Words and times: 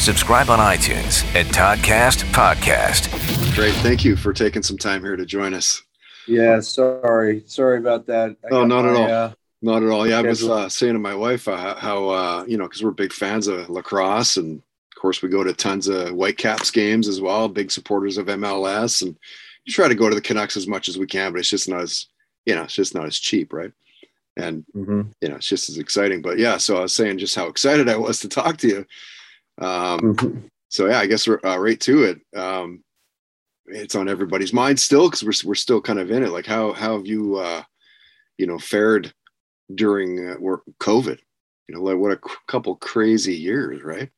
Subscribe 0.00 0.48
on 0.48 0.58
iTunes 0.58 1.24
at 1.34 1.44
Toddcast 1.46 2.24
Podcast. 2.32 3.10
Great. 3.54 3.74
Thank 3.74 4.02
you 4.02 4.16
for 4.16 4.32
taking 4.32 4.62
some 4.62 4.78
time 4.78 5.02
here 5.02 5.14
to 5.14 5.26
join 5.26 5.52
us. 5.52 5.82
Yeah, 6.26 6.60
sorry. 6.60 7.42
Sorry 7.46 7.76
about 7.78 8.06
that. 8.06 8.30
I 8.44 8.46
Oh, 8.50 8.60
got 8.62 8.68
not 8.68 8.86
at 8.86 8.96
all. 8.96 9.10
uh, 9.12 9.32
Not 9.60 9.82
at 9.82 9.90
all. 9.90 10.08
Yeah, 10.08 10.20
I 10.20 10.22
was 10.22 10.42
uh, 10.48 10.70
saying 10.70 10.94
to 10.94 10.98
my 10.98 11.14
wife 11.14 11.46
uh, 11.46 11.74
how, 11.74 12.08
uh, 12.08 12.44
you 12.48 12.56
know, 12.56 12.64
because 12.64 12.82
we're 12.82 12.92
big 12.92 13.12
fans 13.12 13.46
of 13.46 13.68
lacrosse. 13.68 14.38
And 14.38 14.56
of 14.56 15.00
course, 15.00 15.20
we 15.20 15.28
go 15.28 15.44
to 15.44 15.52
tons 15.52 15.86
of 15.86 16.08
Whitecaps 16.12 16.70
games 16.70 17.06
as 17.06 17.20
well, 17.20 17.46
big 17.50 17.70
supporters 17.70 18.16
of 18.16 18.26
MLS. 18.26 19.02
And 19.02 19.18
you 19.66 19.72
try 19.72 19.86
to 19.86 19.94
go 19.94 20.08
to 20.08 20.14
the 20.14 20.22
Canucks 20.22 20.56
as 20.56 20.66
much 20.66 20.88
as 20.88 20.96
we 20.96 21.06
can, 21.06 21.32
but 21.32 21.40
it's 21.40 21.50
just 21.50 21.68
not 21.68 21.82
as, 21.82 22.06
you 22.46 22.54
know, 22.54 22.62
it's 22.62 22.74
just 22.74 22.94
not 22.94 23.04
as 23.04 23.18
cheap, 23.18 23.52
right? 23.52 23.72
And, 24.38 24.64
mhm. 24.74 25.12
you 25.20 25.28
know, 25.28 25.36
it's 25.36 25.48
just 25.48 25.68
as 25.68 25.76
exciting. 25.76 26.22
But 26.22 26.38
yeah, 26.38 26.56
so 26.56 26.78
I 26.78 26.80
was 26.82 26.94
saying 26.94 27.18
just 27.18 27.34
how 27.36 27.48
excited 27.48 27.86
I 27.90 27.96
was 27.96 28.20
to 28.20 28.28
talk 28.30 28.56
to 28.58 28.68
you. 28.68 28.86
Um, 29.60 30.00
Mhm. 30.14 30.42
so 30.68 30.86
yeah, 30.86 30.98
I 30.98 31.06
guess 31.06 31.26
we're 31.28 31.40
uh, 31.44 31.58
right 31.58 31.80
to 31.80 32.04
it. 32.04 32.38
Um, 32.38 32.82
it's 33.66 33.94
on 33.94 34.08
everybody's 34.08 34.52
mind 34.52 34.80
still 34.80 35.08
because 35.08 35.22
we're 35.22 35.48
we're 35.48 35.54
still 35.54 35.80
kind 35.80 35.98
of 35.98 36.10
in 36.10 36.22
it. 36.24 36.30
Like 36.30 36.46
how 36.46 36.72
how 36.72 36.96
have 36.96 37.06
you 37.06 37.36
uh, 37.36 37.62
you 38.38 38.46
know 38.46 38.58
fared 38.58 39.12
during 39.74 40.30
uh, 40.30 40.36
work 40.40 40.62
COVID? 40.80 41.18
You 41.68 41.74
know, 41.76 41.82
like 41.82 41.96
what 41.98 42.12
a 42.12 42.20
c- 42.28 42.34
couple 42.48 42.74
crazy 42.76 43.34
years, 43.34 43.82
right? 43.82 44.10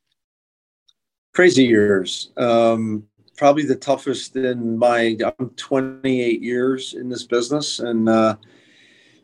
Crazy 1.35 1.65
years. 1.65 2.31
Um, 2.37 3.07
probably 3.37 3.65
the 3.65 3.77
toughest 3.77 4.37
in 4.37 4.79
my. 4.79 5.17
I'm 5.39 5.51
28 5.51 6.43
years 6.43 6.95
in 6.95 7.09
this 7.09 7.25
business, 7.25 7.79
and 7.81 8.09
uh, 8.09 8.37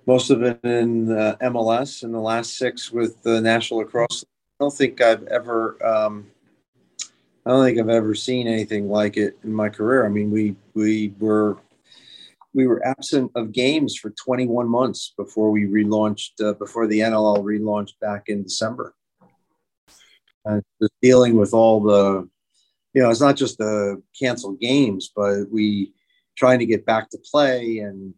most 0.07 0.31
of 0.31 0.43
it 0.43 0.59
in 0.65 1.13
uh, 1.13 1.37
MLS, 1.43 2.03
and 2.03 2.13
the 2.13 2.19
last 2.19 2.57
six 2.59 2.91
with 2.91 3.23
the 3.23 3.41
National 3.41 3.81
Lacrosse. 3.81 4.25
I 4.59 4.65
don't 4.65 4.75
think 4.75 5.01
I've 5.01 5.25
ever. 5.29 5.85
Um, 5.87 6.27
I 7.47 7.51
don't 7.51 7.65
think 7.65 7.79
I've 7.79 7.89
ever 7.89 8.15
seen 8.15 8.49
anything 8.49 8.89
like 8.89 9.17
it 9.17 9.39
in 9.45 9.53
my 9.53 9.69
career. 9.69 10.05
I 10.05 10.09
mean, 10.09 10.31
we 10.31 10.57
we 10.75 11.15
were 11.21 11.59
we 12.55 12.67
were 12.67 12.85
absent 12.85 13.31
of 13.37 13.53
games 13.53 13.95
for 13.97 14.11
21 14.11 14.69
months 14.69 15.15
before 15.17 15.51
we 15.53 15.67
relaunched 15.67 16.45
uh, 16.45 16.55
before 16.55 16.89
the 16.89 17.01
NLL 17.01 17.45
relaunched 17.45 18.01
back 18.01 18.25
in 18.27 18.43
December. 18.43 18.95
And 20.45 20.63
just 20.81 20.93
dealing 21.03 21.37
with 21.37 21.53
all 21.53 21.81
the, 21.81 22.29
you 22.95 23.03
know, 23.03 23.11
it's 23.11 23.21
not 23.21 23.37
just 23.37 23.59
the 23.59 24.03
canceled 24.19 24.61
games, 24.61 25.13
but 25.15 25.45
we 25.53 25.93
trying 26.37 26.59
to 26.59 26.67
get 26.67 26.87
back 26.87 27.11
to 27.11 27.19
play 27.31 27.79
and 27.79 28.15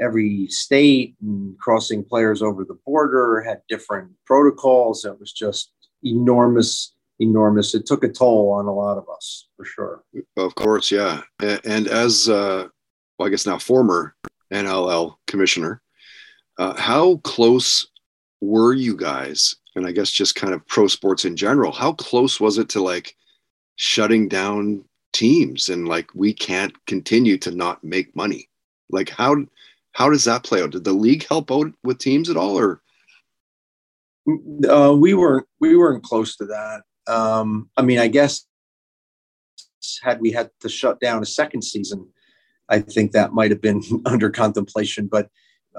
every 0.00 0.46
state 0.48 1.14
and 1.20 1.58
crossing 1.58 2.04
players 2.04 2.42
over 2.42 2.64
the 2.64 2.78
border 2.86 3.42
had 3.42 3.62
different 3.68 4.10
protocols. 4.26 5.04
It 5.04 5.18
was 5.20 5.32
just 5.32 5.72
enormous, 6.02 6.94
enormous. 7.18 7.74
It 7.74 7.86
took 7.86 8.04
a 8.04 8.08
toll 8.08 8.52
on 8.52 8.66
a 8.66 8.72
lot 8.72 8.98
of 8.98 9.08
us 9.14 9.48
for 9.56 9.64
sure. 9.64 10.04
Of 10.36 10.54
course, 10.54 10.90
yeah. 10.90 11.22
And 11.40 11.86
as 11.88 12.28
uh, 12.28 12.68
well, 13.18 13.26
I 13.26 13.30
guess 13.30 13.46
now 13.46 13.58
former 13.58 14.14
NLL 14.52 15.16
commissioner, 15.26 15.82
uh, 16.58 16.74
how 16.74 17.16
close 17.18 17.86
were 18.40 18.72
you 18.72 18.96
guys? 18.96 19.56
And 19.76 19.86
I 19.86 19.92
guess 19.92 20.10
just 20.10 20.34
kind 20.34 20.52
of 20.52 20.66
pro 20.66 20.88
sports 20.88 21.24
in 21.24 21.36
general. 21.36 21.72
How 21.72 21.92
close 21.92 22.40
was 22.40 22.58
it 22.58 22.68
to 22.70 22.82
like 22.82 23.14
shutting 23.76 24.28
down 24.28 24.84
teams 25.12 25.68
and 25.68 25.86
like 25.88 26.10
we 26.14 26.32
can't 26.32 26.74
continue 26.86 27.38
to 27.38 27.50
not 27.50 27.84
make 27.84 28.16
money? 28.16 28.48
Like 28.90 29.10
how 29.10 29.36
how 29.92 30.08
does 30.10 30.24
that 30.24 30.44
play 30.44 30.62
out? 30.62 30.70
Did 30.70 30.84
the 30.84 30.92
league 30.92 31.26
help 31.28 31.50
out 31.50 31.72
with 31.82 31.98
teams 31.98 32.30
at 32.30 32.36
all, 32.36 32.58
or 32.58 32.80
Uh, 34.68 34.94
we 34.96 35.14
weren't 35.14 35.46
we 35.60 35.76
weren't 35.76 36.02
close 36.04 36.36
to 36.36 36.46
that. 36.46 36.82
Um, 37.06 37.70
I 37.76 37.82
mean, 37.82 37.98
I 37.98 38.08
guess 38.08 38.46
had 40.02 40.20
we 40.20 40.30
had 40.30 40.50
to 40.60 40.68
shut 40.68 41.00
down 41.00 41.22
a 41.22 41.26
second 41.26 41.62
season, 41.62 42.08
I 42.68 42.80
think 42.80 43.12
that 43.12 43.32
might 43.32 43.50
have 43.50 43.60
been 43.60 43.82
under 44.06 44.30
contemplation. 44.30 45.06
But 45.06 45.28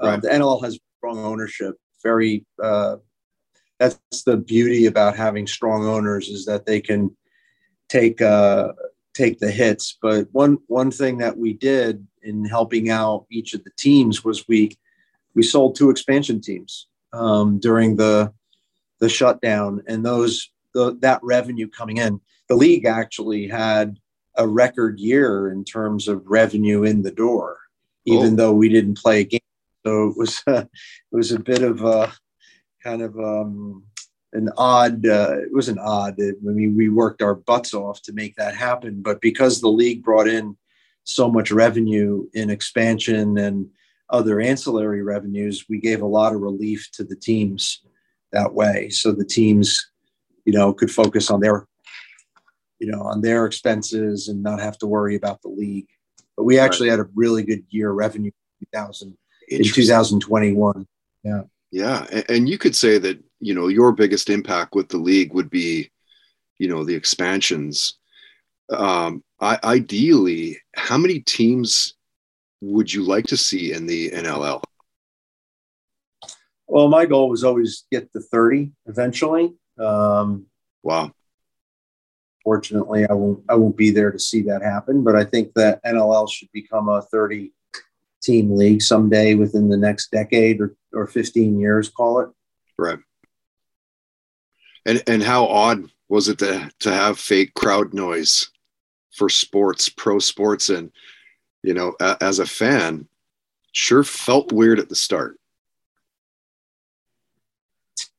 uh, 0.02 0.06
Right. 0.08 0.22
the 0.22 0.28
NLL 0.28 0.62
has 0.64 0.78
strong 0.98 1.18
ownership. 1.18 1.76
Very 2.02 2.44
uh, 2.62 2.96
that's 3.78 4.22
the 4.24 4.36
beauty 4.36 4.86
about 4.86 5.16
having 5.16 5.46
strong 5.46 5.86
owners 5.86 6.28
is 6.28 6.44
that 6.46 6.66
they 6.66 6.80
can 6.80 7.16
take 7.88 8.20
uh, 8.20 8.72
take 9.14 9.38
the 9.38 9.50
hits. 9.50 9.96
But 10.00 10.28
one 10.32 10.58
one 10.66 10.90
thing 10.90 11.18
that 11.18 11.36
we 11.36 11.52
did 11.52 12.06
in 12.22 12.44
helping 12.44 12.90
out 12.90 13.26
each 13.30 13.54
of 13.54 13.64
the 13.64 13.70
teams 13.76 14.24
was 14.24 14.46
we 14.48 14.76
we 15.34 15.42
sold 15.42 15.74
two 15.76 15.90
expansion 15.90 16.40
teams 16.40 16.88
um, 17.12 17.58
during 17.58 17.96
the 17.96 18.32
the 19.00 19.08
shutdown, 19.08 19.82
and 19.88 20.04
those 20.04 20.50
the, 20.74 20.96
that 21.00 21.20
revenue 21.22 21.68
coming 21.68 21.98
in. 21.98 22.20
The 22.48 22.56
league 22.56 22.84
actually 22.86 23.48
had 23.48 23.98
a 24.36 24.46
record 24.48 24.98
year 24.98 25.50
in 25.50 25.64
terms 25.64 26.08
of 26.08 26.26
revenue 26.26 26.84
in 26.84 27.02
the 27.02 27.10
door, 27.10 27.58
even 28.06 28.32
Oh. 28.34 28.36
though 28.36 28.52
we 28.52 28.68
didn't 28.68 28.98
play 28.98 29.20
a 29.20 29.24
game. 29.24 29.40
So 29.84 30.08
it 30.08 30.16
was 30.16 30.42
it 30.46 30.68
was 31.10 31.32
a 31.32 31.38
bit 31.38 31.62
of 31.62 31.82
a 31.82 32.12
kind 32.82 33.02
of 33.02 33.18
um, 33.18 33.84
an 34.32 34.50
odd. 34.56 35.06
Uh, 35.06 35.38
it 35.42 35.52
was 35.52 35.68
an 35.68 35.78
odd. 35.78 36.14
I 36.20 36.32
mean, 36.42 36.76
we 36.76 36.88
worked 36.88 37.22
our 37.22 37.34
butts 37.34 37.74
off 37.74 38.02
to 38.02 38.12
make 38.12 38.36
that 38.36 38.54
happen, 38.54 39.02
but 39.02 39.20
because 39.20 39.60
the 39.60 39.68
league 39.68 40.02
brought 40.02 40.28
in 40.28 40.56
so 41.04 41.30
much 41.30 41.50
revenue 41.50 42.26
in 42.34 42.50
expansion 42.50 43.38
and 43.38 43.68
other 44.10 44.40
ancillary 44.40 45.02
revenues, 45.02 45.66
we 45.68 45.78
gave 45.78 46.02
a 46.02 46.06
lot 46.06 46.34
of 46.34 46.40
relief 46.40 46.88
to 46.92 47.04
the 47.04 47.16
teams 47.16 47.82
that 48.32 48.52
way. 48.52 48.88
So 48.90 49.12
the 49.12 49.24
teams, 49.24 49.90
you 50.44 50.52
know, 50.52 50.72
could 50.72 50.90
focus 50.90 51.30
on 51.30 51.40
their, 51.40 51.66
you 52.78 52.90
know, 52.90 53.02
on 53.02 53.20
their 53.20 53.46
expenses 53.46 54.28
and 54.28 54.42
not 54.42 54.60
have 54.60 54.78
to 54.78 54.86
worry 54.86 55.16
about 55.16 55.42
the 55.42 55.48
league. 55.48 55.88
But 56.36 56.44
we 56.44 56.58
actually 56.58 56.88
had 56.88 57.00
a 57.00 57.08
really 57.14 57.42
good 57.42 57.64
year 57.70 57.90
revenue 57.90 58.30
in 58.60 58.66
2000 58.72 59.16
in 59.48 59.64
2021. 59.64 60.86
Yeah, 61.24 61.42
a- 61.74 62.30
and 62.30 62.48
you 62.48 62.58
could 62.58 62.76
say 62.76 62.98
that 62.98 63.22
you 63.40 63.54
know 63.54 63.68
your 63.68 63.92
biggest 63.92 64.30
impact 64.30 64.74
with 64.74 64.88
the 64.88 64.98
league 64.98 65.32
would 65.32 65.50
be, 65.50 65.90
you 66.58 66.68
know, 66.68 66.84
the 66.84 66.94
expansions. 66.94 67.98
Um, 68.70 69.22
I, 69.40 69.58
ideally, 69.64 70.58
how 70.76 70.96
many 70.98 71.20
teams 71.20 71.94
would 72.60 72.92
you 72.92 73.02
like 73.02 73.26
to 73.26 73.36
see 73.36 73.72
in 73.72 73.86
the 73.86 74.10
NLL? 74.10 74.62
Well, 76.68 76.88
my 76.88 77.04
goal 77.04 77.28
was 77.28 77.44
always 77.44 77.84
get 77.90 78.12
to 78.12 78.20
30 78.20 78.72
eventually. 78.86 79.54
Um, 79.78 80.46
Wow, 80.84 81.12
fortunately, 82.42 83.06
I 83.08 83.12
won't 83.12 83.44
I 83.48 83.54
won't 83.54 83.76
be 83.76 83.90
there 83.90 84.10
to 84.10 84.18
see 84.18 84.42
that 84.42 84.62
happen. 84.62 85.04
But 85.04 85.16
I 85.16 85.24
think 85.24 85.52
that 85.54 85.82
NLL 85.84 86.30
should 86.30 86.50
become 86.52 86.88
a 86.88 87.02
30 87.02 87.52
team 88.22 88.56
league 88.56 88.82
someday 88.82 89.34
within 89.34 89.68
the 89.68 89.76
next 89.76 90.10
decade 90.10 90.60
or, 90.60 90.74
or 90.94 91.06
15 91.06 91.58
years, 91.58 91.88
call 91.88 92.20
it. 92.20 92.30
Right. 92.78 92.98
And 94.84 95.02
and 95.06 95.22
how 95.22 95.46
odd 95.46 95.90
was 96.08 96.28
it 96.28 96.38
to 96.38 96.70
to 96.80 96.92
have 96.92 97.18
fake 97.18 97.54
crowd 97.54 97.94
noise 97.94 98.50
for 99.12 99.28
sports, 99.28 99.88
pro 99.88 100.18
sports, 100.18 100.70
and 100.70 100.90
you 101.62 101.74
know, 101.74 101.94
a, 102.00 102.16
as 102.20 102.38
a 102.38 102.46
fan, 102.46 103.06
sure 103.72 104.04
felt 104.04 104.52
weird 104.52 104.78
at 104.78 104.88
the 104.88 104.96
start. 104.96 105.38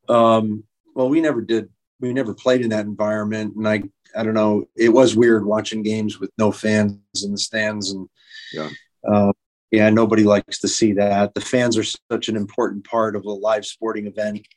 Um, 0.08 0.64
well, 0.96 1.10
we 1.10 1.22
never 1.22 1.42
did. 1.42 1.70
We 2.00 2.14
never 2.14 2.34
played 2.34 2.62
in 2.62 2.70
that 2.70 2.86
environment, 2.86 3.56
and 3.56 3.68
I, 3.68 3.84
I 4.16 4.24
don't 4.24 4.34
know. 4.34 4.68
It 4.75 4.90
was 4.90 5.16
weird 5.16 5.46
watching 5.46 5.84
games 5.84 6.20
with 6.20 6.31
no 6.38 6.52
fans 6.52 6.98
in 7.24 7.31
the 7.31 7.38
stands, 7.38 7.92
and 7.92 8.10
yeah, 8.54 8.70
uh, 9.08 9.31
yeah, 9.74 9.90
nobody 9.90 10.22
likes 10.24 10.60
to 10.60 10.68
see 10.68 10.94
that. 10.94 11.34
The 11.34 11.42
fans 11.42 11.80
are 11.80 11.84
such 11.84 12.30
an 12.30 12.38
important 12.38 12.86
part 12.86 13.16
of 13.16 13.25
a 13.25 13.31
live 13.31 13.66
sporting 13.66 14.06
event, 14.06 14.48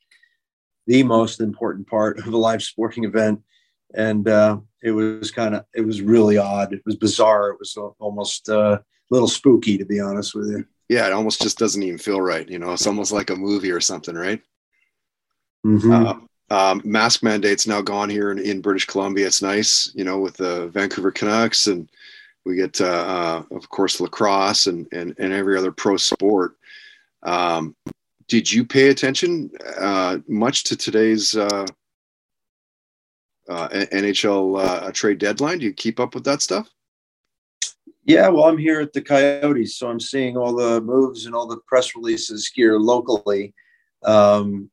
the 0.86 1.02
most 1.02 1.40
important 1.40 1.86
part 1.86 2.18
of 2.18 2.26
a 2.26 2.36
live 2.36 2.62
sporting 2.62 3.04
event, 3.04 3.40
and 3.94 4.28
uh, 4.28 4.58
it 4.82 4.90
was 4.90 5.30
kind 5.30 5.54
of, 5.54 5.64
it 5.74 5.80
was 5.80 6.02
really 6.02 6.36
odd. 6.36 6.74
It 6.74 6.82
was 6.84 6.96
bizarre. 6.96 7.48
It 7.48 7.58
was 7.58 7.78
almost 7.98 8.50
uh, 8.50 8.78
a 8.78 8.84
little 9.08 9.26
spooky, 9.26 9.78
to 9.78 9.86
be 9.86 10.00
honest 10.00 10.34
with 10.34 10.50
you. 10.50 10.66
Yeah, 10.90 11.06
it 11.06 11.14
almost 11.14 11.40
just 11.40 11.58
doesn't 11.58 11.82
even 11.82 11.96
feel 11.96 12.20
right. 12.20 12.46
You 12.46 12.58
know, 12.58 12.74
it's 12.74 12.86
almost 12.86 13.10
like 13.10 13.30
a 13.30 13.36
movie 13.36 13.70
or 13.70 13.80
something, 13.80 14.14
right? 14.14 14.42
Mm-hmm. 15.66 15.92
Uh, 15.92 16.14
um, 16.54 16.82
mask 16.84 17.22
mandates 17.22 17.66
now 17.66 17.80
gone 17.80 18.10
here 18.10 18.32
in, 18.32 18.38
in, 18.38 18.60
British 18.60 18.84
Columbia. 18.84 19.26
It's 19.26 19.40
nice, 19.40 19.90
you 19.94 20.04
know, 20.04 20.18
with 20.18 20.36
the 20.36 20.68
Vancouver 20.68 21.10
Canucks, 21.10 21.68
and 21.68 21.90
we 22.46 22.54
get, 22.54 22.80
uh, 22.80 22.84
uh, 22.84 23.42
of 23.56 23.68
course, 23.68 24.00
lacrosse 24.00 24.68
and, 24.68 24.86
and 24.92 25.14
and 25.18 25.32
every 25.32 25.58
other 25.58 25.72
pro 25.72 25.96
sport. 25.96 26.56
Um, 27.24 27.74
did 28.28 28.50
you 28.50 28.64
pay 28.64 28.88
attention 28.88 29.50
uh, 29.78 30.18
much 30.28 30.64
to 30.64 30.76
today's 30.76 31.36
uh, 31.36 31.66
uh, 33.48 33.68
NHL 33.68 34.64
uh, 34.64 34.92
trade 34.92 35.18
deadline? 35.18 35.58
Do 35.58 35.66
you 35.66 35.72
keep 35.72 35.98
up 35.98 36.14
with 36.14 36.24
that 36.24 36.40
stuff? 36.40 36.68
Yeah, 38.04 38.28
well, 38.28 38.44
I'm 38.44 38.58
here 38.58 38.80
at 38.80 38.92
the 38.92 39.02
Coyotes, 39.02 39.76
so 39.76 39.90
I'm 39.90 39.98
seeing 39.98 40.36
all 40.36 40.54
the 40.54 40.80
moves 40.80 41.26
and 41.26 41.34
all 41.34 41.48
the 41.48 41.58
press 41.66 41.96
releases 41.96 42.48
here 42.54 42.78
locally. 42.78 43.52
Um, 44.04 44.70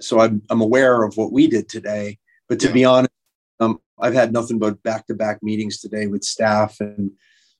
so 0.00 0.20
I'm, 0.20 0.42
I'm 0.50 0.60
aware 0.60 1.02
of 1.02 1.16
what 1.16 1.32
we 1.32 1.46
did 1.46 1.70
today. 1.70 2.18
But 2.48 2.60
to 2.60 2.66
yeah. 2.68 2.72
be 2.74 2.84
honest, 2.84 3.15
I've 3.98 4.14
had 4.14 4.32
nothing 4.32 4.58
but 4.58 4.82
back 4.82 5.06
to 5.06 5.14
back 5.14 5.42
meetings 5.42 5.80
today 5.80 6.06
with 6.06 6.24
staff, 6.24 6.80
and 6.80 7.12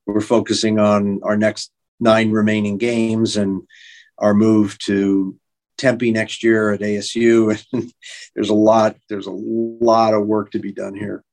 we're 0.06 0.20
focusing 0.20 0.78
on 0.78 1.20
our 1.22 1.36
next 1.36 1.72
nine 1.98 2.30
remaining 2.30 2.78
games 2.78 3.36
and 3.36 3.62
our 4.18 4.34
move 4.34 4.78
to 4.78 5.36
Tempe 5.78 6.10
next 6.10 6.42
year 6.42 6.72
at 6.72 6.80
ASU. 6.80 7.60
And 7.72 7.92
there's 8.34 8.50
a 8.50 8.54
lot, 8.54 8.96
there's 9.08 9.26
a 9.26 9.32
lot 9.32 10.14
of 10.14 10.26
work 10.26 10.50
to 10.52 10.58
be 10.58 10.72
done 10.72 10.94
here. 10.94 11.24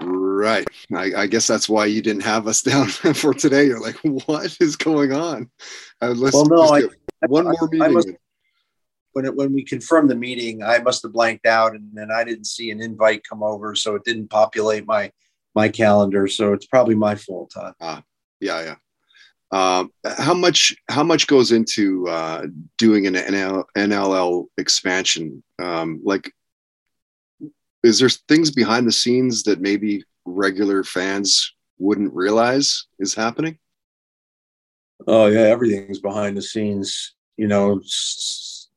Right. 0.00 0.66
I, 0.94 1.12
I 1.16 1.26
guess 1.26 1.46
that's 1.46 1.68
why 1.68 1.86
you 1.86 2.00
didn't 2.00 2.22
have 2.22 2.46
us 2.46 2.62
down 2.70 2.88
for 2.88 3.34
today. 3.34 3.66
You're 3.66 3.80
like, 3.80 3.96
what 4.26 4.56
is 4.60 4.76
going 4.76 5.12
on? 5.12 5.50
Uh, 6.00 6.14
let's 6.16 6.34
well, 6.34 6.46
no, 6.46 6.62
I, 6.62 6.82
one 7.26 7.46
I, 7.46 7.50
more 7.50 7.68
meeting. 7.70 7.82
I 7.82 7.88
must, 7.88 8.08
when 9.18 9.24
it, 9.24 9.34
when 9.34 9.52
we 9.52 9.64
confirmed 9.64 10.08
the 10.08 10.14
meeting, 10.14 10.62
I 10.62 10.78
must 10.78 11.02
have 11.02 11.12
blanked 11.12 11.44
out, 11.44 11.74
and 11.74 11.90
then 11.92 12.08
I 12.12 12.22
didn't 12.22 12.44
see 12.44 12.70
an 12.70 12.80
invite 12.80 13.26
come 13.28 13.42
over, 13.42 13.74
so 13.74 13.96
it 13.96 14.04
didn't 14.04 14.28
populate 14.28 14.86
my 14.86 15.10
my 15.56 15.68
calendar. 15.68 16.28
So 16.28 16.52
it's 16.52 16.66
probably 16.66 16.94
my 16.94 17.16
fault, 17.16 17.50
Todd. 17.52 17.74
Ah, 17.80 18.04
yeah, 18.40 18.62
yeah. 18.62 18.76
Um, 19.50 19.90
how 20.04 20.34
much 20.34 20.72
how 20.88 21.02
much 21.02 21.26
goes 21.26 21.50
into 21.50 22.06
uh, 22.06 22.46
doing 22.76 23.08
an 23.08 23.14
NL, 23.14 23.64
NLL 23.76 24.46
expansion? 24.56 25.42
Um, 25.58 26.00
like, 26.04 26.32
is 27.82 27.98
there 27.98 28.08
things 28.08 28.52
behind 28.52 28.86
the 28.86 28.92
scenes 28.92 29.42
that 29.42 29.60
maybe 29.60 30.04
regular 30.26 30.84
fans 30.84 31.56
wouldn't 31.80 32.14
realize 32.14 32.86
is 33.00 33.14
happening? 33.14 33.58
Oh 35.08 35.26
yeah, 35.26 35.40
everything's 35.40 35.98
behind 35.98 36.36
the 36.36 36.42
scenes. 36.42 37.16
You 37.36 37.48
know, 37.48 37.80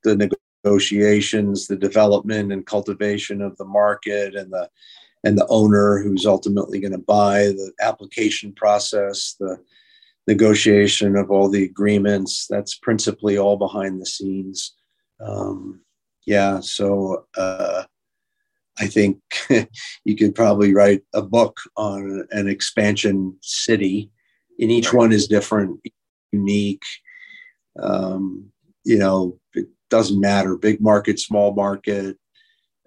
the 0.04 0.32
negotiations, 0.64 1.68
the 1.68 1.76
development 1.76 2.52
and 2.52 2.66
cultivation 2.66 3.42
of 3.42 3.58
the 3.58 3.66
market, 3.66 4.36
and 4.36 4.52
the 4.52 4.70
and 5.24 5.38
the 5.38 5.48
owner 5.50 6.00
who's 6.02 6.26
ultimately 6.26 6.80
going 6.80 6.92
to 6.94 6.98
buy 6.98 7.44
the 7.44 7.72
application 7.80 8.54
process, 8.54 9.36
the 9.40 9.58
negotiation 10.28 11.16
of 11.16 11.30
all 11.30 11.48
the 11.50 11.64
agreements. 11.64 12.48
That's 12.50 12.76
principally 12.76 13.38
all 13.38 13.58
behind 13.58 14.02
the 14.02 14.06
scenes. 14.06 14.76
Um, 15.20 15.82
yeah, 16.26 16.60
so 16.60 17.26
uh, 17.38 17.84
I 18.80 18.88
think 18.88 19.20
you 20.06 20.16
could 20.16 20.36
probably 20.36 20.74
write 20.74 21.04
a 21.14 21.22
book 21.22 21.58
on 21.78 22.28
an 22.32 22.48
expansion 22.48 23.38
city, 23.42 24.10
and 24.60 24.72
each 24.72 24.94
one 24.94 25.12
is 25.12 25.28
different, 25.28 25.80
unique. 26.32 26.84
Um, 27.80 28.52
you 28.84 28.98
know, 28.98 29.40
doesn't 29.92 30.20
matter. 30.20 30.58
Big 30.58 30.82
market 30.82 31.20
small 31.20 31.54
market 31.54 32.18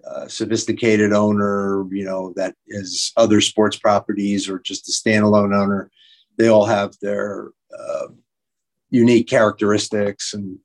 uh, 0.05 0.27
sophisticated 0.27 1.13
owner 1.13 1.85
you 1.89 2.05
know 2.05 2.33
that 2.35 2.53
is 2.67 3.11
other 3.17 3.41
sports 3.41 3.77
properties 3.77 4.49
or 4.49 4.59
just 4.59 4.89
a 4.89 4.91
standalone 4.91 5.55
owner. 5.55 5.89
They 6.37 6.49
all 6.49 6.65
have 6.65 6.93
their 7.01 7.51
uh, 7.77 8.07
unique 8.89 9.27
characteristics 9.27 10.33
and 10.33 10.59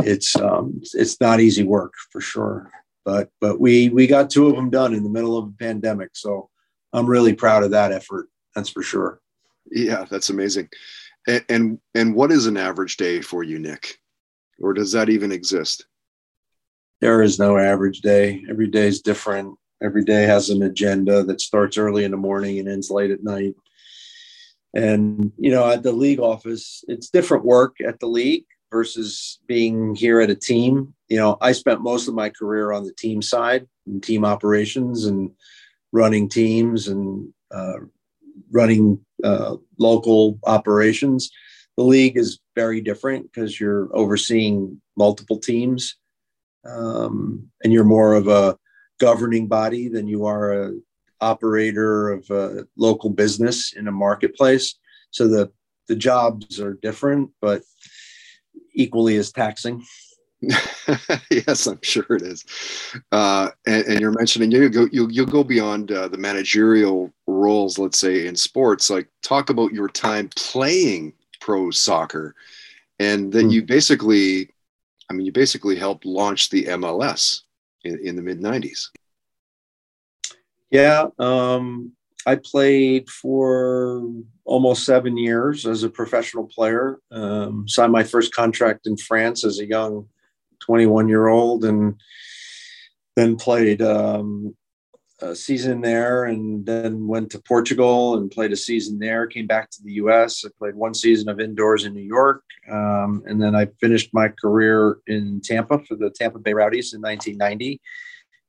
it's 0.00 0.36
um, 0.36 0.80
it's 0.94 1.20
not 1.20 1.40
easy 1.40 1.62
work 1.62 1.94
for 2.10 2.20
sure. 2.20 2.70
But 3.04 3.30
but 3.40 3.60
we 3.60 3.88
we 3.88 4.06
got 4.06 4.30
two 4.30 4.48
of 4.48 4.56
them 4.56 4.70
done 4.70 4.94
in 4.94 5.02
the 5.02 5.10
middle 5.10 5.38
of 5.38 5.48
a 5.48 5.52
pandemic 5.58 6.10
so 6.12 6.50
i'm 6.92 7.06
really 7.06 7.32
proud 7.32 7.62
of 7.62 7.70
that 7.70 7.92
effort 7.92 8.28
that's 8.54 8.68
for 8.68 8.82
sure. 8.82 9.20
Yeah 9.70 10.04
that's 10.10 10.30
amazing. 10.30 10.68
And 11.26 11.44
and, 11.48 11.78
and 11.94 12.14
what 12.14 12.32
is 12.32 12.46
an 12.46 12.56
average 12.56 12.96
day 12.96 13.22
for 13.22 13.42
you 13.42 13.58
nick 13.58 13.98
or 14.60 14.72
does 14.72 14.92
that 14.92 15.08
even 15.08 15.32
exist? 15.32 15.86
There 17.00 17.22
is 17.22 17.38
no 17.38 17.56
average 17.58 18.00
day. 18.00 18.42
Every 18.48 18.66
day 18.66 18.88
is 18.88 19.02
different. 19.02 19.56
Every 19.82 20.04
day 20.04 20.24
has 20.24 20.50
an 20.50 20.62
agenda 20.62 21.22
that 21.24 21.40
starts 21.40 21.78
early 21.78 22.04
in 22.04 22.10
the 22.10 22.16
morning 22.16 22.58
and 22.58 22.68
ends 22.68 22.90
late 22.90 23.12
at 23.12 23.22
night. 23.22 23.54
And, 24.74 25.32
you 25.38 25.50
know, 25.50 25.70
at 25.70 25.82
the 25.82 25.92
league 25.92 26.20
office, 26.20 26.84
it's 26.88 27.08
different 27.08 27.44
work 27.44 27.76
at 27.80 28.00
the 28.00 28.06
league 28.06 28.44
versus 28.70 29.38
being 29.46 29.94
here 29.94 30.20
at 30.20 30.30
a 30.30 30.34
team. 30.34 30.94
You 31.08 31.16
know, 31.18 31.38
I 31.40 31.52
spent 31.52 31.80
most 31.80 32.08
of 32.08 32.14
my 32.14 32.28
career 32.28 32.72
on 32.72 32.84
the 32.84 32.92
team 32.92 33.22
side 33.22 33.66
and 33.86 34.02
team 34.02 34.24
operations 34.24 35.06
and 35.06 35.30
running 35.92 36.28
teams 36.28 36.88
and 36.88 37.32
uh, 37.50 37.78
running 38.50 39.00
uh, 39.24 39.56
local 39.78 40.38
operations. 40.44 41.30
The 41.78 41.84
league 41.84 42.16
is 42.16 42.40
very 42.56 42.80
different 42.80 43.32
because 43.32 43.60
you're 43.60 43.88
overseeing 43.96 44.82
multiple 44.96 45.38
teams 45.38 45.94
um, 46.68 47.48
and 47.62 47.72
you're 47.72 47.84
more 47.84 48.14
of 48.14 48.26
a 48.26 48.58
governing 48.98 49.46
body 49.46 49.86
than 49.86 50.08
you 50.08 50.26
are 50.26 50.52
a 50.64 50.72
operator 51.20 52.10
of 52.10 52.28
a 52.30 52.66
local 52.76 53.10
business 53.10 53.74
in 53.74 53.86
a 53.86 53.92
marketplace 53.92 54.74
so 55.12 55.28
the 55.28 55.52
the 55.86 55.94
jobs 55.94 56.58
are 56.58 56.74
different 56.82 57.30
but 57.40 57.62
equally 58.74 59.16
as 59.16 59.30
taxing 59.30 59.84
yes, 61.30 61.66
I'm 61.66 61.80
sure 61.82 62.06
it 62.10 62.22
is. 62.22 62.44
Uh, 63.10 63.50
and, 63.66 63.84
and, 63.86 64.00
you're 64.00 64.12
mentioning 64.12 64.52
you 64.52 64.68
go 64.68 64.86
you 64.92 65.08
you'll 65.10 65.26
go 65.26 65.42
beyond 65.42 65.90
uh, 65.90 66.06
the 66.06 66.16
managerial 66.16 67.12
roles, 67.26 67.76
let's 67.76 67.98
say 67.98 68.28
in 68.28 68.36
sports. 68.36 68.88
Like 68.88 69.08
talk 69.20 69.50
about 69.50 69.72
your 69.72 69.88
time 69.88 70.30
playing 70.36 71.12
pro 71.40 71.70
soccer, 71.70 72.34
and 72.98 73.32
then 73.32 73.48
mm. 73.48 73.52
you 73.52 73.62
basically, 73.62 74.50
I 75.10 75.14
mean, 75.14 75.26
you 75.26 75.32
basically 75.32 75.76
helped 75.76 76.04
launch 76.04 76.50
the 76.50 76.64
MLS 76.64 77.42
in, 77.84 77.98
in 78.06 78.16
the 78.16 78.22
mid 78.22 78.40
'90s. 78.40 78.88
Yeah, 80.70 81.06
um, 81.18 81.92
I 82.26 82.36
played 82.36 83.08
for 83.08 84.06
almost 84.44 84.84
seven 84.84 85.16
years 85.16 85.66
as 85.66 85.82
a 85.82 85.88
professional 85.88 86.46
player. 86.46 86.98
Um, 87.10 87.66
signed 87.66 87.92
my 87.92 88.04
first 88.04 88.34
contract 88.34 88.86
in 88.86 88.96
France 88.96 89.44
as 89.44 89.60
a 89.60 89.66
young 89.66 90.08
21 90.60 91.08
year 91.08 91.28
old, 91.28 91.64
and 91.64 92.00
then 93.16 93.36
played 93.36 93.80
um, 93.80 94.54
a 95.20 95.34
season 95.34 95.80
there 95.80 96.24
and 96.24 96.64
then 96.64 97.06
went 97.06 97.30
to 97.30 97.40
Portugal 97.40 98.16
and 98.16 98.30
played 98.30 98.52
a 98.52 98.56
season 98.56 98.98
there. 98.98 99.26
Came 99.26 99.46
back 99.46 99.70
to 99.70 99.82
the 99.82 99.92
US. 99.94 100.44
I 100.44 100.50
played 100.58 100.74
one 100.74 100.94
season 100.94 101.28
of 101.28 101.40
indoors 101.40 101.84
in 101.84 101.94
New 101.94 102.02
York. 102.02 102.44
Um, 102.70 103.22
and 103.26 103.42
then 103.42 103.54
I 103.56 103.66
finished 103.80 104.10
my 104.12 104.28
career 104.28 104.98
in 105.06 105.40
Tampa 105.42 105.80
for 105.80 105.96
the 105.96 106.10
Tampa 106.10 106.38
Bay 106.38 106.52
Rowdies 106.52 106.94
in 106.94 107.00
1990. 107.00 107.80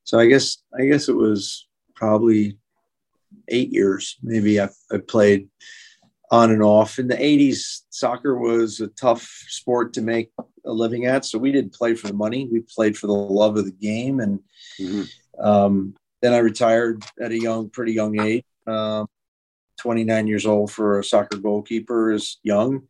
So 0.03 0.19
I 0.19 0.27
guess, 0.27 0.57
I 0.79 0.85
guess 0.85 1.09
it 1.09 1.15
was 1.15 1.67
probably 1.95 2.57
eight 3.47 3.71
years. 3.71 4.17
Maybe 4.21 4.59
I, 4.59 4.69
I 4.91 4.97
played 4.97 5.49
on 6.31 6.51
and 6.51 6.61
off. 6.61 6.99
In 6.99 7.07
the 7.07 7.15
80s, 7.15 7.81
soccer 7.89 8.37
was 8.37 8.79
a 8.79 8.87
tough 8.89 9.23
sport 9.47 9.93
to 9.93 10.01
make 10.01 10.31
a 10.65 10.71
living 10.71 11.05
at. 11.05 11.25
So 11.25 11.39
we 11.39 11.51
didn't 11.51 11.73
play 11.73 11.95
for 11.95 12.07
the 12.07 12.13
money. 12.13 12.47
We 12.51 12.61
played 12.61 12.97
for 12.97 13.07
the 13.07 13.13
love 13.13 13.57
of 13.57 13.65
the 13.65 13.71
game. 13.71 14.19
And 14.19 14.39
mm-hmm. 14.79 15.03
um, 15.43 15.95
then 16.21 16.33
I 16.33 16.39
retired 16.39 17.03
at 17.21 17.31
a 17.31 17.39
young, 17.39 17.69
pretty 17.69 17.93
young 17.93 18.19
age. 18.19 18.43
Um, 18.67 19.07
29 19.79 20.27
years 20.27 20.45
old 20.45 20.71
for 20.71 20.99
a 20.99 21.03
soccer 21.03 21.37
goalkeeper 21.37 22.11
is 22.11 22.39
young. 22.43 22.81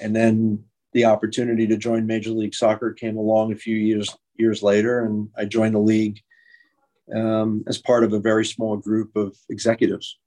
And 0.00 0.14
then 0.14 0.64
the 0.92 1.04
opportunity 1.04 1.66
to 1.66 1.76
join 1.76 2.06
Major 2.06 2.30
League 2.30 2.54
Soccer 2.54 2.92
came 2.92 3.16
along 3.16 3.52
a 3.52 3.56
few 3.56 3.76
years 3.76 4.16
years 4.36 4.62
later, 4.62 5.04
and 5.04 5.28
I 5.36 5.44
joined 5.44 5.74
the 5.74 5.80
league 5.80 6.20
um, 7.14 7.64
as 7.66 7.78
part 7.78 8.04
of 8.04 8.12
a 8.12 8.20
very 8.20 8.44
small 8.44 8.76
group 8.76 9.16
of 9.16 9.36
executives 9.50 10.18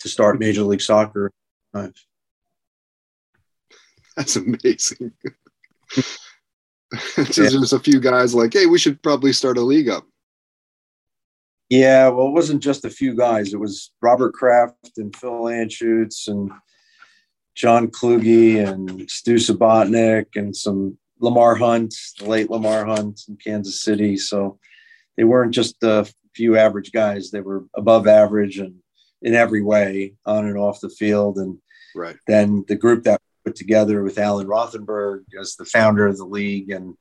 to 0.00 0.08
start 0.08 0.40
Major 0.40 0.62
League 0.62 0.80
Soccer. 0.80 1.30
That's 4.16 4.36
amazing. 4.36 5.12
Just 7.16 7.38
yeah. 7.38 7.48
There's 7.48 7.72
a 7.72 7.78
few 7.78 8.00
guys 8.00 8.34
like, 8.34 8.52
hey, 8.52 8.66
we 8.66 8.78
should 8.78 9.02
probably 9.02 9.32
start 9.32 9.56
a 9.56 9.62
league 9.62 9.88
up. 9.88 10.06
Yeah, 11.72 12.08
well, 12.08 12.26
it 12.26 12.32
wasn't 12.32 12.62
just 12.62 12.84
a 12.84 12.90
few 12.90 13.14
guys. 13.16 13.54
It 13.54 13.58
was 13.58 13.92
Robert 14.02 14.34
Kraft 14.34 14.98
and 14.98 15.16
Phil 15.16 15.44
Anschutz 15.44 16.28
and 16.28 16.50
John 17.54 17.88
Kluge 17.88 18.58
and 18.58 19.10
Stu 19.10 19.36
Subotnick 19.36 20.36
and 20.36 20.54
some 20.54 20.98
Lamar 21.18 21.54
Hunt, 21.54 21.94
the 22.18 22.26
late 22.26 22.50
Lamar 22.50 22.84
Hunt 22.84 23.22
in 23.26 23.38
Kansas 23.38 23.80
City. 23.80 24.18
So 24.18 24.58
they 25.16 25.24
weren't 25.24 25.54
just 25.54 25.82
a 25.82 26.06
few 26.34 26.58
average 26.58 26.92
guys; 26.92 27.30
they 27.30 27.40
were 27.40 27.64
above 27.74 28.06
average 28.06 28.58
and 28.58 28.74
in 29.22 29.34
every 29.34 29.62
way, 29.62 30.12
on 30.26 30.44
and 30.44 30.58
off 30.58 30.82
the 30.82 30.90
field. 30.90 31.38
And 31.38 31.56
right. 31.96 32.16
then 32.26 32.66
the 32.68 32.76
group 32.76 33.04
that 33.04 33.22
put 33.46 33.56
together 33.56 34.02
with 34.02 34.18
Alan 34.18 34.46
Rothenberg 34.46 35.24
as 35.40 35.56
the 35.56 35.64
founder 35.64 36.06
of 36.06 36.18
the 36.18 36.26
league 36.26 36.70
and 36.70 36.98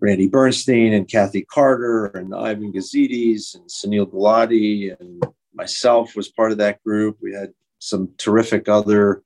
Randy 0.00 0.28
Bernstein 0.28 0.92
and 0.92 1.08
Kathy 1.08 1.42
Carter 1.42 2.06
and 2.06 2.34
Ivan 2.34 2.72
Gazidis 2.72 3.54
and 3.54 3.64
Sunil 3.68 4.06
Gulati 4.06 4.94
and 4.98 5.22
myself 5.54 6.14
was 6.14 6.28
part 6.28 6.52
of 6.52 6.58
that 6.58 6.82
group. 6.82 7.18
We 7.20 7.32
had 7.34 7.52
some 7.78 8.10
terrific 8.18 8.68
other 8.68 9.22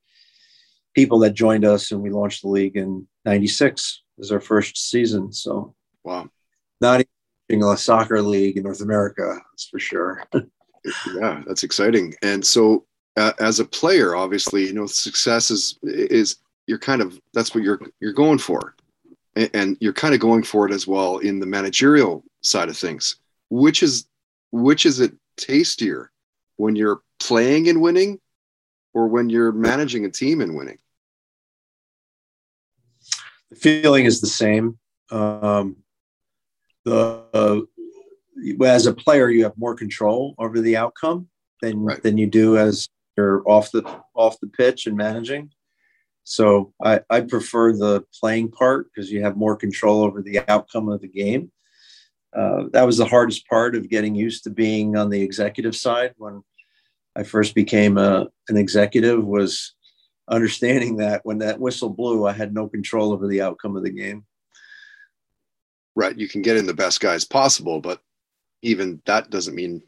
people 0.95 1.19
that 1.21 1.35
joined 1.35 1.65
us 1.65 1.91
and 1.91 2.00
we 2.00 2.11
launched 2.11 2.43
the 2.43 2.49
league 2.49 2.77
in 2.77 3.07
96 3.25 4.03
as 4.21 4.33
our 4.33 4.41
first 4.41 4.91
season. 4.91 5.33
So, 5.33 5.75
wow. 6.05 6.29
Not 6.81 7.05
even 7.49 7.65
a 7.65 7.77
soccer 7.77 8.23
league 8.23 8.57
in 8.57 8.62
North 8.62 8.81
America, 8.81 9.39
that's 9.53 9.69
for 9.69 9.79
sure. 9.79 10.25
yeah, 11.15 11.43
that's 11.47 11.65
exciting. 11.65 12.15
And 12.23 12.45
so, 12.45 12.87
uh, 13.17 13.33
as 13.41 13.61
a 13.61 13.65
player, 13.65 14.15
obviously, 14.15 14.67
you 14.67 14.73
know, 14.73 14.87
success 14.87 15.50
is 15.50 15.79
is 15.83 16.37
you're 16.67 16.79
kind 16.79 17.03
of 17.03 17.21
that's 17.35 17.55
what 17.55 17.65
you're 17.65 17.81
you're 18.00 18.12
going 18.12 18.39
for, 18.39 18.75
and, 19.54 19.76
you're 19.80 19.92
kind 19.92 20.14
of 20.14 20.20
going 20.20 20.42
for 20.42 20.66
it 20.66 20.73
as 20.73 20.87
well 20.87 21.18
in 21.18 21.40
the 21.40 21.47
managerial 21.47 22.25
side 22.42 22.68
of 22.68 22.76
things. 22.76 23.16
Which 23.49 23.82
is 23.82 24.06
which 24.52 24.87
is 24.87 25.00
it 25.00 25.12
tastier 25.37 26.11
when 26.56 26.76
you're 26.76 27.02
playing 27.18 27.68
and 27.68 27.80
winning, 27.80 28.20
or 28.94 29.09
when 29.09 29.28
you're 29.30 29.52
managing 29.52 30.04
a 30.04 30.11
team 30.11 30.40
and 30.40 30.56
winning? 30.56 30.78
The 33.50 33.56
feeling 33.56 34.04
is 34.04 34.20
the 34.20 34.26
same. 34.26 34.78
Um, 35.11 35.76
the 36.85 37.25
uh, 37.35 38.64
as 38.64 38.87
a 38.87 38.94
player, 38.94 39.28
you 39.28 39.44
have 39.44 39.56
more 39.56 39.75
control 39.75 40.35
over 40.38 40.61
the 40.61 40.76
outcome 40.76 41.28
than 41.61 41.80
right. 41.80 42.02
than 42.02 42.18
you 42.18 42.26
do 42.26 42.56
as 42.56 42.88
you're 43.16 43.42
off 43.47 43.70
the 43.70 43.82
off 44.14 44.38
the 44.40 44.47
pitch 44.47 44.87
and 44.87 44.97
managing. 44.97 45.50
So 46.31 46.73
I, 46.81 47.01
I 47.11 47.23
prefer 47.23 47.73
the 47.73 48.05
playing 48.21 48.53
part 48.53 48.87
because 48.87 49.11
you 49.11 49.25
have 49.25 49.37
more 49.37 49.57
control 49.57 50.05
over 50.05 50.23
the 50.23 50.39
outcome 50.49 50.89
of 50.89 51.01
the 51.01 51.09
game. 51.09 51.51
Uh, 52.33 52.67
that 52.71 52.87
was 52.87 52.99
the 52.99 53.05
hardest 53.05 53.49
part 53.49 53.75
of 53.75 53.91
getting 53.91 54.15
used 54.15 54.45
to 54.45 54.51
being 54.51 54.97
on 54.97 55.11
the 55.11 55.21
executive 55.21 55.75
side 55.75 56.15
when 56.19 56.45
I 57.17 57.25
first 57.25 57.57
became 57.57 57.99
a, 57.99 58.29
an 58.49 58.57
executive 58.57 59.27
was 59.27 59.75
understanding 60.29 60.99
that 60.99 61.23
when 61.25 61.39
that 61.39 61.59
whistle 61.59 61.91
blew, 61.91 62.25
I 62.25 62.33
had 62.33 62.55
no 62.55 62.69
control 62.69 63.13
over 63.13 63.27
the 63.27 63.43
outcome 63.43 63.77
of 63.77 63.83
the 63.83 63.91
game. 63.91 64.25
Right. 65.97 66.17
You 66.17 66.29
can 66.29 66.43
get 66.43 66.57
in 66.57 66.67
the 66.67 66.75
best 66.75 67.01
guys 67.01 67.25
possible, 67.25 67.81
but 67.81 68.01
even 68.63 69.03
that 69.05 69.31
doesn't 69.31 69.57
mean 69.57 69.83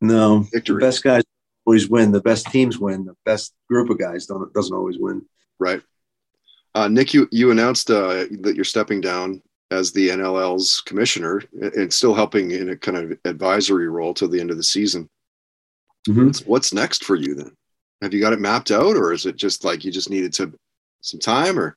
no 0.00 0.46
victory. 0.52 0.76
The 0.76 0.86
best 0.86 1.02
guys 1.02 1.24
always 1.66 1.88
win. 1.88 2.12
The 2.12 2.20
best 2.20 2.46
teams 2.46 2.78
win. 2.78 3.06
The 3.06 3.16
best 3.24 3.54
group 3.68 3.90
of 3.90 3.98
guys 3.98 4.26
don't 4.26 4.54
doesn't 4.54 4.76
always 4.76 4.98
win. 5.00 5.22
Right. 5.62 5.80
Uh, 6.74 6.88
Nick, 6.88 7.14
you 7.14 7.28
you 7.30 7.50
announced 7.50 7.90
uh, 7.90 8.24
that 8.40 8.54
you're 8.56 8.64
stepping 8.64 9.00
down 9.00 9.40
as 9.70 9.92
the 9.92 10.08
NLL's 10.10 10.80
commissioner 10.82 11.42
and 11.52 11.92
still 11.92 12.14
helping 12.14 12.50
in 12.50 12.70
a 12.70 12.76
kind 12.76 12.96
of 12.96 13.18
advisory 13.24 13.88
role 13.88 14.12
till 14.12 14.28
the 14.28 14.40
end 14.40 14.50
of 14.50 14.56
the 14.56 14.62
season. 14.62 15.08
Mm-hmm. 16.08 16.26
What's, 16.26 16.46
what's 16.46 16.74
next 16.74 17.04
for 17.04 17.14
you 17.14 17.34
then? 17.34 17.52
Have 18.02 18.12
you 18.12 18.20
got 18.20 18.32
it 18.32 18.40
mapped 18.40 18.70
out, 18.72 18.96
or 18.96 19.12
is 19.12 19.24
it 19.24 19.36
just 19.36 19.64
like 19.64 19.84
you 19.84 19.92
just 19.92 20.10
needed 20.10 20.32
to 20.34 20.52
some 21.00 21.20
time, 21.20 21.58
or? 21.58 21.76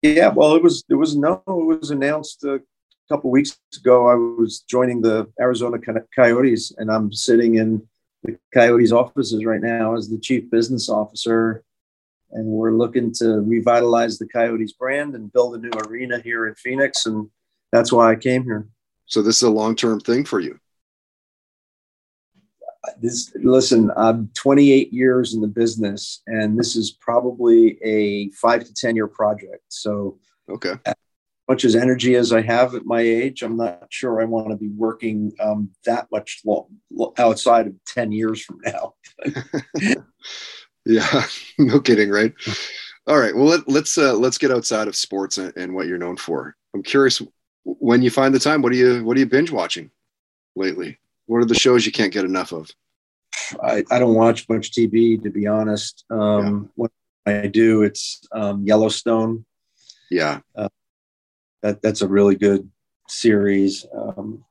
Yeah, 0.00 0.28
well, 0.28 0.54
it 0.54 0.62
was 0.62 0.84
it 0.88 0.94
was 0.94 1.16
no, 1.16 1.42
it 1.46 1.80
was 1.80 1.90
announced 1.90 2.44
a 2.44 2.60
couple 3.08 3.30
weeks 3.30 3.58
ago, 3.76 4.08
I 4.08 4.14
was 4.14 4.60
joining 4.68 5.00
the 5.00 5.30
Arizona 5.40 5.78
Coyotes, 6.14 6.74
and 6.78 6.90
I'm 6.90 7.12
sitting 7.12 7.56
in 7.56 7.86
the 8.22 8.38
Coyotes 8.52 8.92
offices 8.92 9.44
right 9.44 9.60
now 9.60 9.94
as 9.94 10.08
the 10.08 10.18
chief 10.18 10.50
business 10.50 10.88
officer. 10.88 11.62
And 12.34 12.46
we're 12.46 12.72
looking 12.72 13.12
to 13.14 13.40
revitalize 13.40 14.18
the 14.18 14.26
Coyotes 14.26 14.72
brand 14.72 15.14
and 15.14 15.32
build 15.32 15.54
a 15.54 15.58
new 15.58 15.70
arena 15.86 16.18
here 16.18 16.48
in 16.48 16.54
Phoenix. 16.56 17.06
And 17.06 17.30
that's 17.70 17.92
why 17.92 18.10
I 18.10 18.16
came 18.16 18.42
here. 18.42 18.66
So 19.06 19.22
this 19.22 19.36
is 19.36 19.44
a 19.44 19.50
long 19.50 19.76
term 19.76 20.00
thing 20.00 20.24
for 20.24 20.40
you. 20.40 20.58
This 23.00 23.32
listen, 23.42 23.90
I'm 23.96 24.30
28 24.34 24.92
years 24.92 25.32
in 25.32 25.40
the 25.40 25.48
business, 25.48 26.22
and 26.26 26.58
this 26.58 26.76
is 26.76 26.90
probably 26.90 27.78
a 27.82 28.30
five 28.32 28.64
to 28.64 28.74
10 28.74 28.94
year 28.94 29.06
project. 29.06 29.64
So 29.68 30.18
okay 30.50 30.74
As 30.84 30.94
much 31.48 31.64
as 31.64 31.76
energy 31.76 32.14
as 32.14 32.32
I 32.32 32.42
have 32.42 32.74
at 32.74 32.84
my 32.84 33.00
age, 33.00 33.42
I'm 33.42 33.56
not 33.56 33.86
sure 33.90 34.20
I 34.20 34.24
want 34.24 34.50
to 34.50 34.56
be 34.56 34.68
working 34.68 35.32
um, 35.40 35.70
that 35.86 36.08
much 36.12 36.42
long, 36.44 36.66
outside 37.16 37.68
of 37.68 37.74
10 37.86 38.12
years 38.12 38.42
from 38.42 38.58
now. 38.64 38.94
yeah, 40.86 41.24
no 41.58 41.80
kidding, 41.80 42.10
right? 42.10 42.32
All 43.06 43.18
right, 43.18 43.34
well 43.34 43.46
let, 43.46 43.60
us 43.60 43.66
let's, 43.68 43.98
uh, 43.98 44.14
let's 44.14 44.38
get 44.38 44.50
outside 44.50 44.88
of 44.88 44.96
sports 44.96 45.38
and, 45.38 45.52
and, 45.56 45.74
what 45.74 45.86
you're 45.86 45.98
known 45.98 46.16
for. 46.16 46.56
I'm 46.74 46.82
curious 46.82 47.20
when 47.64 48.02
you 48.02 48.10
find 48.10 48.34
the 48.34 48.38
time. 48.38 48.62
What 48.62 48.72
do 48.72 48.78
you 48.78 49.04
what 49.04 49.16
are 49.16 49.20
you 49.20 49.26
binge 49.26 49.50
watching 49.50 49.90
lately? 50.56 50.98
What 51.26 51.38
are 51.38 51.46
the 51.46 51.54
shows 51.54 51.86
you 51.86 51.92
can't 51.92 52.12
get 52.12 52.24
enough 52.24 52.52
of? 52.52 52.70
I, 53.62 53.84
I 53.90 53.98
don't 53.98 54.14
watch 54.14 54.48
much 54.48 54.72
TV 54.72 55.22
to 55.22 55.30
be 55.30 55.46
honest. 55.46 56.04
Um, 56.10 56.64
yeah. 56.64 56.70
What 56.76 56.90
I 57.26 57.46
do, 57.46 57.82
it's 57.82 58.26
um, 58.32 58.64
Yellowstone. 58.64 59.44
Yeah. 60.10 60.40
Uh, 60.56 60.68
that 61.62 61.82
that's 61.82 62.02
a 62.02 62.08
really 62.08 62.36
good 62.36 62.70
series 63.08 63.86
um, 63.94 64.44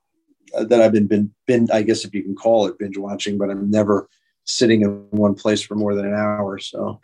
that 0.54 0.82
I've 0.82 0.92
been, 0.92 1.08
been 1.08 1.34
been 1.48 1.70
I 1.72 1.82
guess 1.84 2.06
if 2.06 2.14
you 2.14 2.24
can 2.24 2.36
call 2.36 2.68
it 2.68 2.78
binge 2.78 2.98
watching, 2.98 3.38
but 3.38 3.50
I'm 3.50 3.70
never 3.70 4.10
sitting 4.46 4.82
in 4.82 5.08
one 5.12 5.36
place 5.36 5.62
for 5.62 5.76
more 5.76 5.96
than 5.96 6.06
an 6.06 6.14
hour. 6.14 6.60
So, 6.60 7.00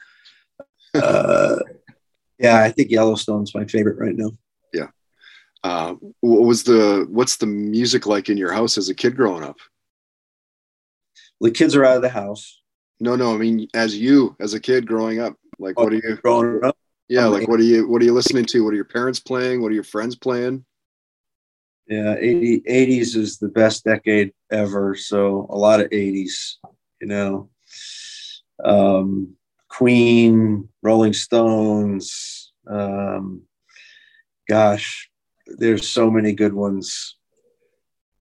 uh, 0.93 1.57
yeah, 2.37 2.61
I 2.61 2.71
think 2.71 2.89
Yellowstone's 2.89 3.53
my 3.55 3.65
favorite 3.65 3.99
right 3.99 4.15
now. 4.15 4.31
Yeah. 4.73 4.87
Uh, 5.63 5.95
what 6.21 6.41
was 6.41 6.63
the 6.63 7.05
what's 7.09 7.37
the 7.37 7.47
music 7.47 8.05
like 8.05 8.29
in 8.29 8.37
your 8.37 8.53
house 8.53 8.77
as 8.77 8.89
a 8.89 8.95
kid 8.95 9.15
growing 9.15 9.43
up? 9.43 9.57
The 11.41 11.51
kids 11.51 11.75
are 11.75 11.85
out 11.85 11.97
of 11.97 12.01
the 12.01 12.09
house. 12.09 12.61
No, 12.99 13.15
no, 13.15 13.33
I 13.33 13.37
mean 13.37 13.67
as 13.73 13.97
you 13.97 14.35
as 14.39 14.53
a 14.53 14.59
kid 14.59 14.87
growing 14.87 15.19
up, 15.19 15.35
like 15.57 15.75
oh, 15.77 15.83
what 15.83 15.93
are 15.93 15.97
you 15.97 16.17
growing 16.21 16.63
up? 16.63 16.77
Yeah, 17.07 17.25
like 17.25 17.47
what 17.47 17.59
are 17.59 17.63
you 17.63 17.87
what 17.87 18.01
are 18.01 18.05
you 18.05 18.13
listening 18.13 18.45
to? 18.45 18.63
What 18.63 18.73
are 18.73 18.77
your 18.77 18.85
parents 18.85 19.19
playing? 19.19 19.61
What 19.61 19.71
are 19.71 19.75
your 19.75 19.83
friends 19.83 20.15
playing? 20.15 20.65
Yeah, 21.87 22.15
80, 22.19 22.61
80s 22.61 23.15
is 23.15 23.39
the 23.39 23.47
best 23.47 23.83
decade 23.83 24.31
ever. 24.51 24.95
So 24.95 25.47
a 25.49 25.57
lot 25.57 25.81
of 25.81 25.89
80s, 25.89 26.57
you 27.01 27.07
know. 27.07 27.49
Um, 28.63 29.35
Queen, 29.69 30.67
Rolling 30.81 31.13
Stones, 31.13 32.51
um, 32.67 33.43
gosh, 34.47 35.09
there's 35.45 35.87
so 35.87 36.09
many 36.09 36.33
good 36.33 36.53
ones. 36.53 37.15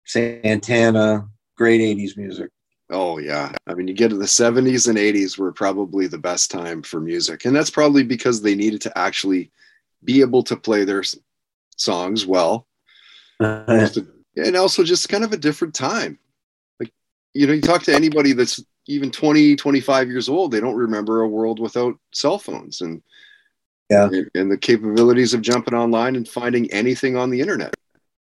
Santana, 0.06 1.28
great 1.56 1.82
80s 1.82 2.18
music. 2.18 2.50
Oh 2.92 3.18
yeah. 3.18 3.52
I 3.66 3.74
mean, 3.74 3.88
you 3.88 3.94
get 3.94 4.10
to 4.10 4.18
the 4.18 4.26
70s 4.26 4.88
and 4.88 4.98
80s 4.98 5.38
were 5.38 5.52
probably 5.52 6.08
the 6.08 6.20
best 6.20 6.52
time 6.52 6.84
for 6.84 7.00
music. 7.00 7.46
And 7.46 7.56
that's 7.56 7.72
probably 7.72 8.04
because 8.04 8.42
they 8.42 8.54
needed 8.54 8.82
to 8.82 8.98
actually 8.98 9.52
be 10.04 10.22
able 10.22 10.44
to 10.44 10.56
play 10.56 10.84
their 10.84 11.04
songs 11.78 12.26
well. 12.28 12.68
and 14.38 14.56
also 14.56 14.84
just 14.84 15.10
kind 15.10 15.24
of 15.24 15.34
a 15.34 15.38
different 15.38 15.74
time. 15.74 16.20
You 17.36 17.46
know, 17.48 17.54
you 17.54 17.62
talk 17.62 17.84
to 17.84 17.94
anybody 17.94 18.32
that's 18.32 18.64
even 18.88 19.12
20, 19.12 19.56
25 19.56 20.10
years 20.10 20.30
old, 20.30 20.52
they 20.52 20.62
don't 20.62 20.76
remember 20.76 21.22
a 21.22 21.28
world 21.28 21.60
without 21.60 21.96
cell 22.14 22.40
phones 22.40 22.82
and 22.82 23.04
Yeah. 23.90 24.10
and, 24.34 24.50
the 24.50 24.58
capabilities 24.58 25.34
of 25.34 25.42
jumping 25.42 25.74
online 25.74 26.16
and 26.16 26.28
finding 26.28 26.72
anything 26.72 27.18
on 27.18 27.30
the 27.30 27.42
internet. 27.42 27.76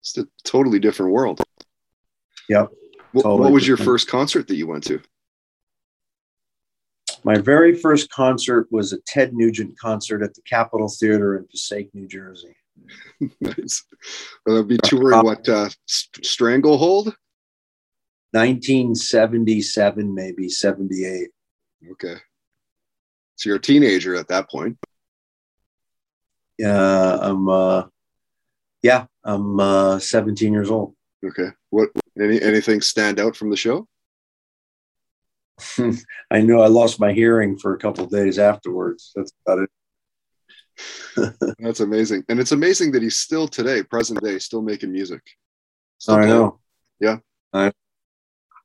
It's 0.01 0.17
a 0.17 0.25
totally 0.43 0.79
different 0.79 1.11
world. 1.11 1.41
Yep. 2.49 2.71
What, 3.11 3.23
Totally 3.23 3.41
what 3.41 3.53
was 3.53 3.67
your 3.67 3.77
first 3.77 4.07
concert 4.09 4.47
that 4.47 4.55
you 4.55 4.67
went 4.67 4.83
to? 4.85 5.01
My 7.23 7.37
very 7.37 7.73
first 7.75 8.09
concert 8.11 8.67
was 8.71 8.91
a 8.91 8.99
Ted 9.07 9.33
Nugent 9.33 9.77
concert 9.79 10.21
at 10.21 10.33
the 10.33 10.41
Capitol 10.41 10.87
Theater 10.89 11.37
in 11.37 11.47
Passaic, 11.47 11.89
New 11.93 12.07
Jersey. 12.07 12.55
nice. 13.41 13.83
Well, 14.45 14.55
that'd 14.55 14.67
be 14.67 14.77
touring 14.83 15.23
what 15.23 15.47
uh, 15.47 15.69
Stranglehold. 15.87 17.15
1977, 18.31 20.13
maybe 20.13 20.49
78. 20.49 21.29
Okay. 21.91 22.15
So 23.35 23.49
you're 23.49 23.57
a 23.57 23.61
teenager 23.61 24.15
at 24.15 24.27
that 24.29 24.49
point. 24.49 24.77
Yeah, 26.57 27.17
I'm. 27.21 27.49
Uh, 27.49 27.83
yeah, 28.81 29.05
I'm 29.23 29.59
uh, 29.59 29.99
17 29.99 30.53
years 30.53 30.69
old. 30.69 30.95
Okay. 31.25 31.49
What 31.69 31.89
any 32.19 32.41
anything 32.41 32.81
stand 32.81 33.19
out 33.19 33.35
from 33.35 33.49
the 33.49 33.57
show? 33.57 33.87
I 36.31 36.41
know 36.41 36.61
I 36.61 36.67
lost 36.67 36.99
my 36.99 37.11
hearing 37.11 37.57
for 37.57 37.73
a 37.73 37.79
couple 37.79 38.05
days 38.05 38.37
afterwards. 38.37 39.11
That's 39.15 39.31
about 39.45 39.59
it. 39.63 39.69
That's 41.59 41.79
amazing. 41.79 42.25
And 42.29 42.39
it's 42.39 42.51
amazing 42.51 42.91
that 42.91 43.01
he's 43.01 43.15
still 43.15 43.47
today, 43.47 43.81
present 43.83 44.21
day, 44.21 44.37
still 44.39 44.61
making 44.61 44.91
music. 44.91 45.21
Still 45.97 46.15
I 46.15 46.25
know. 46.25 46.59
Yeah. 46.99 47.17
I 47.53 47.65
know. 47.67 47.71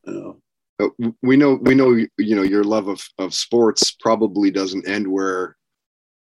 Uh, 0.07 0.33
we 1.23 1.37
know 1.37 1.54
we 1.62 1.75
know 1.75 1.90
you 2.19 2.37
know 2.37 2.42
your 2.42 2.64
love 2.64 2.88
of, 2.88 3.02
of 3.19 3.35
sports 3.35 3.90
probably 4.00 4.50
doesn't 4.50 4.88
end 4.88 5.07
where 5.07 5.57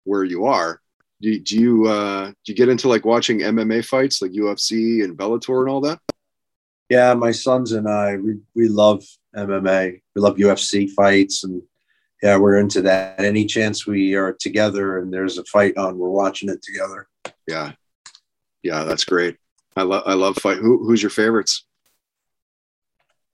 where 0.05 0.23
you 0.23 0.45
are 0.45 0.81
do, 1.21 1.39
do 1.39 1.55
you 1.55 1.87
uh 1.87 2.27
do 2.27 2.51
you 2.51 2.55
get 2.55 2.69
into 2.69 2.87
like 2.89 3.05
watching 3.05 3.39
mma 3.39 3.85
fights 3.85 4.21
like 4.23 4.31
ufc 4.31 5.03
and 5.03 5.15
bellator 5.17 5.59
and 5.61 5.69
all 5.69 5.81
that 5.81 5.99
Yeah, 6.89 7.13
my 7.13 7.31
sons 7.31 7.73
and 7.73 7.87
I, 7.87 8.17
we, 8.17 8.39
we 8.55 8.67
love 8.67 9.03
MMA. 9.35 10.01
We 10.15 10.21
love 10.21 10.37
UFC 10.37 10.89
fights. 10.89 11.43
And 11.43 11.61
yeah, 12.23 12.35
we're 12.41 12.57
into 12.57 12.81
that. 12.81 13.19
Any 13.19 13.45
chance 13.45 13.85
we 13.85 14.15
are 14.15 14.33
together 14.33 14.97
and 14.97 15.13
there's 15.13 15.37
a 15.37 15.43
fight 15.45 15.77
on, 15.77 15.99
we're 15.99 16.09
watching 16.09 16.49
it 16.49 16.63
together. 16.63 17.07
yeah 17.47 17.73
yeah 18.63 18.83
that's 18.83 19.05
great 19.05 19.37
i 19.77 19.83
love 19.83 20.03
i 20.05 20.13
love 20.13 20.35
fight 20.37 20.57
Who, 20.57 20.83
who's 20.83 21.01
your 21.01 21.11
favorites 21.11 21.65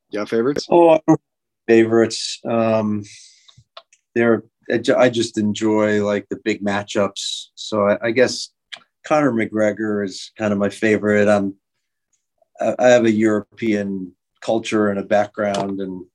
yeah 0.09 0.25
favorites 0.25 0.67
Oh, 0.69 1.00
favorites. 1.67 2.39
Um, 2.47 3.03
they're, 4.13 4.43
I 4.71 5.09
just 5.09 5.38
enjoy 5.38 6.05
like 6.05 6.27
the 6.29 6.39
big 6.43 6.63
matchups. 6.63 7.47
So 7.55 7.88
I, 7.89 7.97
I 8.07 8.12
guess 8.12 8.50
Conor 9.05 9.31
McGregor 9.31 10.05
is 10.05 10.31
kind 10.38 10.53
of 10.53 10.59
my 10.59 10.69
favorite. 10.69 11.27
I'm, 11.27 11.55
I 12.62 12.88
have 12.88 13.05
a 13.05 13.12
European 13.12 14.13
culture 14.41 14.89
and 14.89 15.00
a 15.00 15.03
background, 15.03 15.81
and 15.81 16.05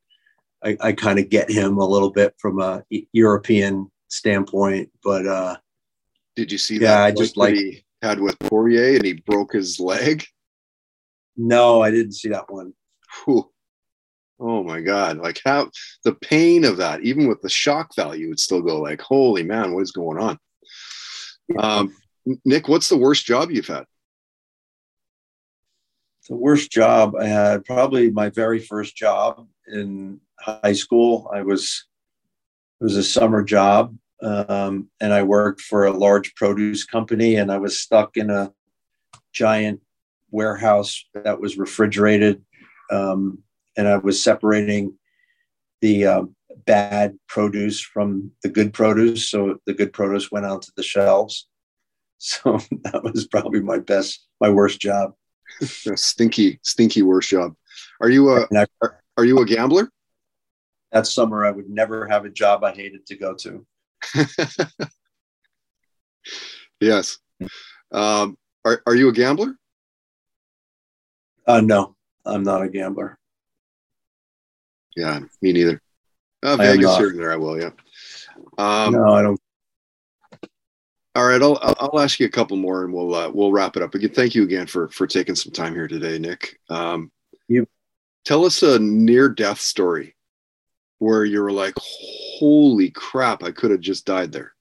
I, 0.64 0.76
I 0.80 0.92
kind 0.92 1.18
of 1.18 1.28
get 1.28 1.50
him 1.50 1.76
a 1.78 1.87
little 1.87 2.11
bit 2.11 2.35
from 2.38 2.61
a 2.61 2.82
European 3.12 3.90
standpoint. 4.09 4.90
But 5.04 5.26
uh, 5.26 5.56
did 6.37 6.50
you 6.50 6.59
see 6.59 6.76
Yeah, 6.76 6.97
that 6.97 7.02
I 7.04 7.11
just 7.12 7.37
like- 7.37 7.54
he 7.54 7.85
had 8.02 8.20
with 8.20 8.38
poirier 8.38 8.97
and 8.97 9.04
he 9.04 9.12
broke 9.14 9.52
his 9.52 9.78
leg 9.78 10.25
no, 11.37 11.80
I 11.82 11.90
didn't 11.90 12.12
see 12.12 12.28
that 12.30 12.50
one. 12.50 12.75
Whew. 13.25 13.50
Oh 14.40 14.62
my 14.62 14.80
god 14.80 15.18
like 15.18 15.40
how 15.44 15.70
the 16.04 16.14
pain 16.14 16.64
of 16.64 16.78
that 16.78 17.02
even 17.02 17.28
with 17.28 17.40
the 17.42 17.49
shock 17.49 17.94
value 17.94 18.28
would 18.28 18.40
still 18.40 18.62
go 18.62 18.80
like 18.80 19.00
holy 19.00 19.42
man 19.42 19.75
what 19.75 19.82
is 19.82 19.92
going 19.92 20.18
on? 20.18 20.38
Um 21.59 21.94
nick 22.44 22.68
what's 22.68 22.88
the 22.88 22.96
worst 22.96 23.26
job 23.26 23.50
you've 23.50 23.66
had? 23.66 23.85
The 26.29 26.37
worst 26.37 26.70
job 26.70 27.16
I 27.16 27.26
had, 27.26 27.64
probably 27.64 28.11
my 28.11 28.31
very 28.31 28.61
first 28.61 28.96
job 28.96 29.46
in 29.66 30.20
high 30.38 30.72
school. 30.72 31.31
I 31.33 31.42
was 31.42 31.87
it 32.81 32.85
was 32.85 32.96
a 32.96 33.03
summer 33.03 33.42
job, 33.42 33.94
um, 34.22 34.88
and 35.00 35.12
I 35.12 35.22
worked 35.22 35.61
for 35.61 35.85
a 35.85 35.92
large 35.92 36.35
produce 36.35 36.85
company, 36.85 37.37
and 37.37 37.53
I 37.53 37.59
was 37.59 37.81
stuck 37.81 38.16
in 38.16 38.31
a 38.31 38.53
giant 39.33 39.81
warehouse 40.31 41.05
that 41.12 41.40
was 41.40 41.59
refrigerated, 41.59 42.42
um, 42.90 43.38
and 43.81 43.88
I 43.88 43.97
was 43.97 44.23
separating 44.23 44.99
the 45.81 46.05
uh, 46.05 46.23
bad 46.66 47.19
produce 47.29 47.81
from 47.81 48.31
the 48.43 48.51
good 48.51 48.75
produce, 48.75 49.31
so 49.31 49.57
the 49.64 49.73
good 49.73 49.95
produce 49.95 50.31
went 50.31 50.45
onto 50.45 50.71
the 50.77 50.83
shelves. 50.83 51.49
So 52.23 52.59
that 52.83 53.03
was 53.03 53.27
probably 53.27 53.61
my 53.61 53.79
best, 53.79 54.27
my 54.43 54.51
worst 54.51 54.79
job. 54.79 55.14
stinky 55.97 56.61
stinky 56.62 57.01
worst 57.01 57.31
job 57.31 57.55
are 58.03 58.11
you 58.11 58.31
a 58.31 58.47
are, 58.83 59.01
are 59.16 59.25
you 59.25 59.38
a 59.38 59.47
gambler 59.47 59.90
that 60.93 61.07
summer 61.07 61.47
I 61.47 61.51
would 61.51 61.71
never 61.71 62.07
have 62.09 62.27
a 62.27 62.31
job 62.31 62.62
I 62.62 62.73
hated 62.73 63.07
to 63.07 63.16
go 63.16 63.35
to. 63.35 63.66
yes 66.81 67.19
um 67.90 68.37
are, 68.66 68.83
are 68.87 68.95
you 68.95 69.09
a 69.09 69.12
gambler 69.12 69.57
Uh, 71.47 71.61
no, 71.61 71.97
I'm 72.25 72.45
not 72.45 72.62
a 72.62 72.69
gambler. 72.69 73.19
Yeah 75.01 75.21
me 75.43 75.53
neither 75.53 75.81
uh, 76.43 76.57
vegas 76.57 76.97
here 76.99 77.11
and 77.11 77.19
there 77.19 77.33
i 77.33 77.37
will 77.37 77.59
yeah 77.59 77.71
um 78.59 78.93
no, 78.93 79.13
I 79.13 79.23
don't. 79.23 79.41
All 81.17 81.27
right, 81.27 81.43
I'll 81.43 81.59
I'll 81.61 81.77
I'll 81.81 82.01
ask 82.01 82.21
you 82.21 82.27
a 82.27 82.31
couple 82.31 82.57
more, 82.57 82.85
and 82.85 82.93
we'll 82.95 83.15
uh, 83.15 83.31
we'll 83.31 83.51
wrap 83.51 83.77
it 83.77 83.83
up. 83.83 83.95
Again, 83.95 84.11
thank 84.11 84.35
you 84.35 84.45
again 84.45 84.67
for 84.67 84.89
for 84.91 85.07
taking 85.09 85.35
some 85.35 85.53
time 85.53 85.75
here 85.75 85.89
today, 85.89 86.19
Nick. 86.19 86.61
Um, 86.69 87.11
You- 87.49 87.67
tell 88.25 88.45
us 88.45 88.63
a 88.63 88.79
near 88.79 89.29
death 89.29 89.61
story 89.61 90.15
where 90.99 91.25
you 91.25 91.43
were 91.43 91.51
like, 91.51 91.75
"Holy 91.79 92.91
crap! 92.91 93.43
I 93.43 93.51
could 93.51 93.73
have 93.73 93.81
just 93.81 94.07
died 94.07 94.33
there." 94.33 94.53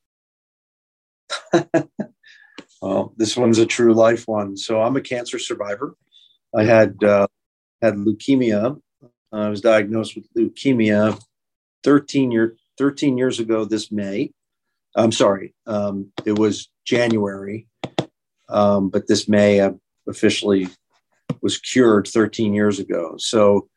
Well, 2.81 3.13
this 3.17 3.35
one's 3.35 3.59
a 3.59 3.65
true 3.65 3.93
life 3.93 4.25
one. 4.27 4.55
So 4.55 4.81
I'm 4.81 4.95
a 4.95 5.01
cancer 5.01 5.37
survivor. 5.37 5.95
I 6.55 6.63
had 6.63 7.03
uh, 7.03 7.27
had 7.81 7.95
leukemia. 7.95 8.79
I 9.31 9.49
was 9.49 9.61
diagnosed 9.61 10.15
with 10.15 10.31
leukemia 10.33 11.19
13 11.83 12.31
year 12.31 12.55
13 12.77 13.17
years 13.17 13.39
ago 13.39 13.65
this 13.65 13.91
May. 13.91 14.31
I'm 14.95 15.11
sorry, 15.11 15.53
um, 15.67 16.11
it 16.25 16.37
was 16.37 16.69
January, 16.85 17.67
um, 18.49 18.89
but 18.89 19.07
this 19.07 19.27
May 19.27 19.63
I 19.63 19.71
officially 20.07 20.67
was 21.41 21.57
cured 21.57 22.07
13 22.07 22.53
years 22.53 22.79
ago. 22.79 23.15
So 23.17 23.69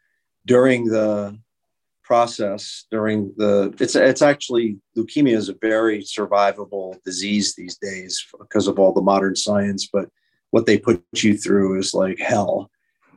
during 0.46 0.86
the 0.86 1.38
process, 2.02 2.86
during 2.90 3.32
the 3.36 3.74
it's 3.78 3.94
it's 3.94 4.22
actually 4.22 4.78
leukemia 4.96 5.36
is 5.36 5.48
a 5.48 5.56
very 5.60 6.02
survivable 6.02 7.02
disease 7.04 7.54
these 7.54 7.76
days 7.76 8.24
because 8.38 8.66
of 8.68 8.78
all 8.78 8.92
the 8.92 9.02
modern 9.02 9.36
science. 9.36 9.88
But 9.92 10.08
what 10.50 10.66
they 10.66 10.78
put 10.78 11.02
you 11.14 11.36
through 11.36 11.78
is 11.78 11.94
like 11.94 12.18
hell, 12.18 12.70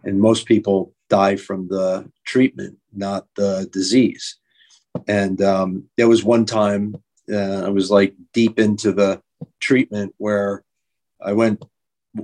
and 0.03 0.19
most 0.19 0.45
people 0.45 0.93
die 1.09 1.35
from 1.35 1.67
the 1.67 2.09
treatment, 2.25 2.77
not 2.93 3.27
the 3.35 3.67
disease. 3.71 4.37
And 5.07 5.41
um, 5.41 5.85
there 5.97 6.07
was 6.07 6.23
one 6.23 6.45
time 6.45 6.95
uh, 7.31 7.63
I 7.65 7.69
was 7.69 7.89
like 7.89 8.13
deep 8.33 8.59
into 8.59 8.91
the 8.91 9.21
treatment 9.59 10.13
where 10.17 10.63
I 11.21 11.33
went 11.33 11.63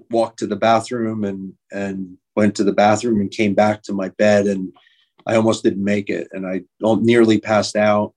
walked 0.10 0.40
to 0.40 0.48
the 0.48 0.56
bathroom 0.56 1.24
and 1.24 1.54
and 1.72 2.18
went 2.36 2.56
to 2.56 2.64
the 2.64 2.74
bathroom 2.74 3.20
and 3.20 3.30
came 3.30 3.54
back 3.54 3.82
to 3.84 3.94
my 3.94 4.10
bed 4.10 4.48
and 4.48 4.74
I 5.26 5.36
almost 5.36 5.64
didn't 5.64 5.84
make 5.84 6.10
it 6.10 6.30
and 6.32 6.48
I 6.48 6.62
nearly 6.82 7.40
passed 7.40 7.76
out. 7.76 8.14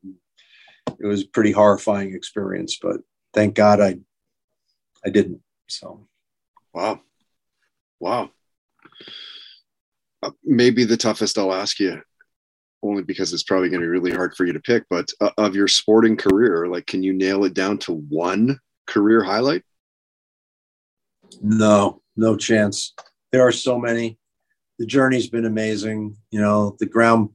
It 0.98 1.06
was 1.06 1.22
a 1.22 1.28
pretty 1.28 1.52
horrifying 1.52 2.14
experience, 2.14 2.78
but 2.80 2.98
thank 3.32 3.54
God 3.54 3.80
I 3.80 3.98
I 5.04 5.10
didn't. 5.10 5.40
So 5.68 6.06
Wow, 6.72 7.00
wow. 8.00 8.30
Maybe 10.44 10.84
the 10.84 10.96
toughest 10.96 11.38
I'll 11.38 11.52
ask 11.52 11.78
you, 11.78 12.00
only 12.82 13.02
because 13.02 13.32
it's 13.32 13.42
probably 13.42 13.68
going 13.68 13.80
to 13.80 13.86
be 13.86 13.90
really 13.90 14.12
hard 14.12 14.34
for 14.34 14.44
you 14.46 14.52
to 14.52 14.60
pick. 14.60 14.84
But 14.90 15.08
uh, 15.20 15.30
of 15.38 15.54
your 15.54 15.68
sporting 15.68 16.16
career, 16.16 16.66
like, 16.66 16.86
can 16.86 17.02
you 17.02 17.12
nail 17.12 17.44
it 17.44 17.54
down 17.54 17.78
to 17.78 17.92
one 17.92 18.58
career 18.86 19.22
highlight? 19.22 19.62
no, 21.42 22.02
no 22.16 22.36
chance. 22.36 22.94
There 23.32 23.46
are 23.46 23.52
so 23.52 23.78
many. 23.78 24.18
The 24.78 24.86
journey's 24.86 25.28
been 25.28 25.44
amazing. 25.44 26.16
You 26.30 26.40
know, 26.40 26.76
the 26.78 26.86
ground, 26.86 27.30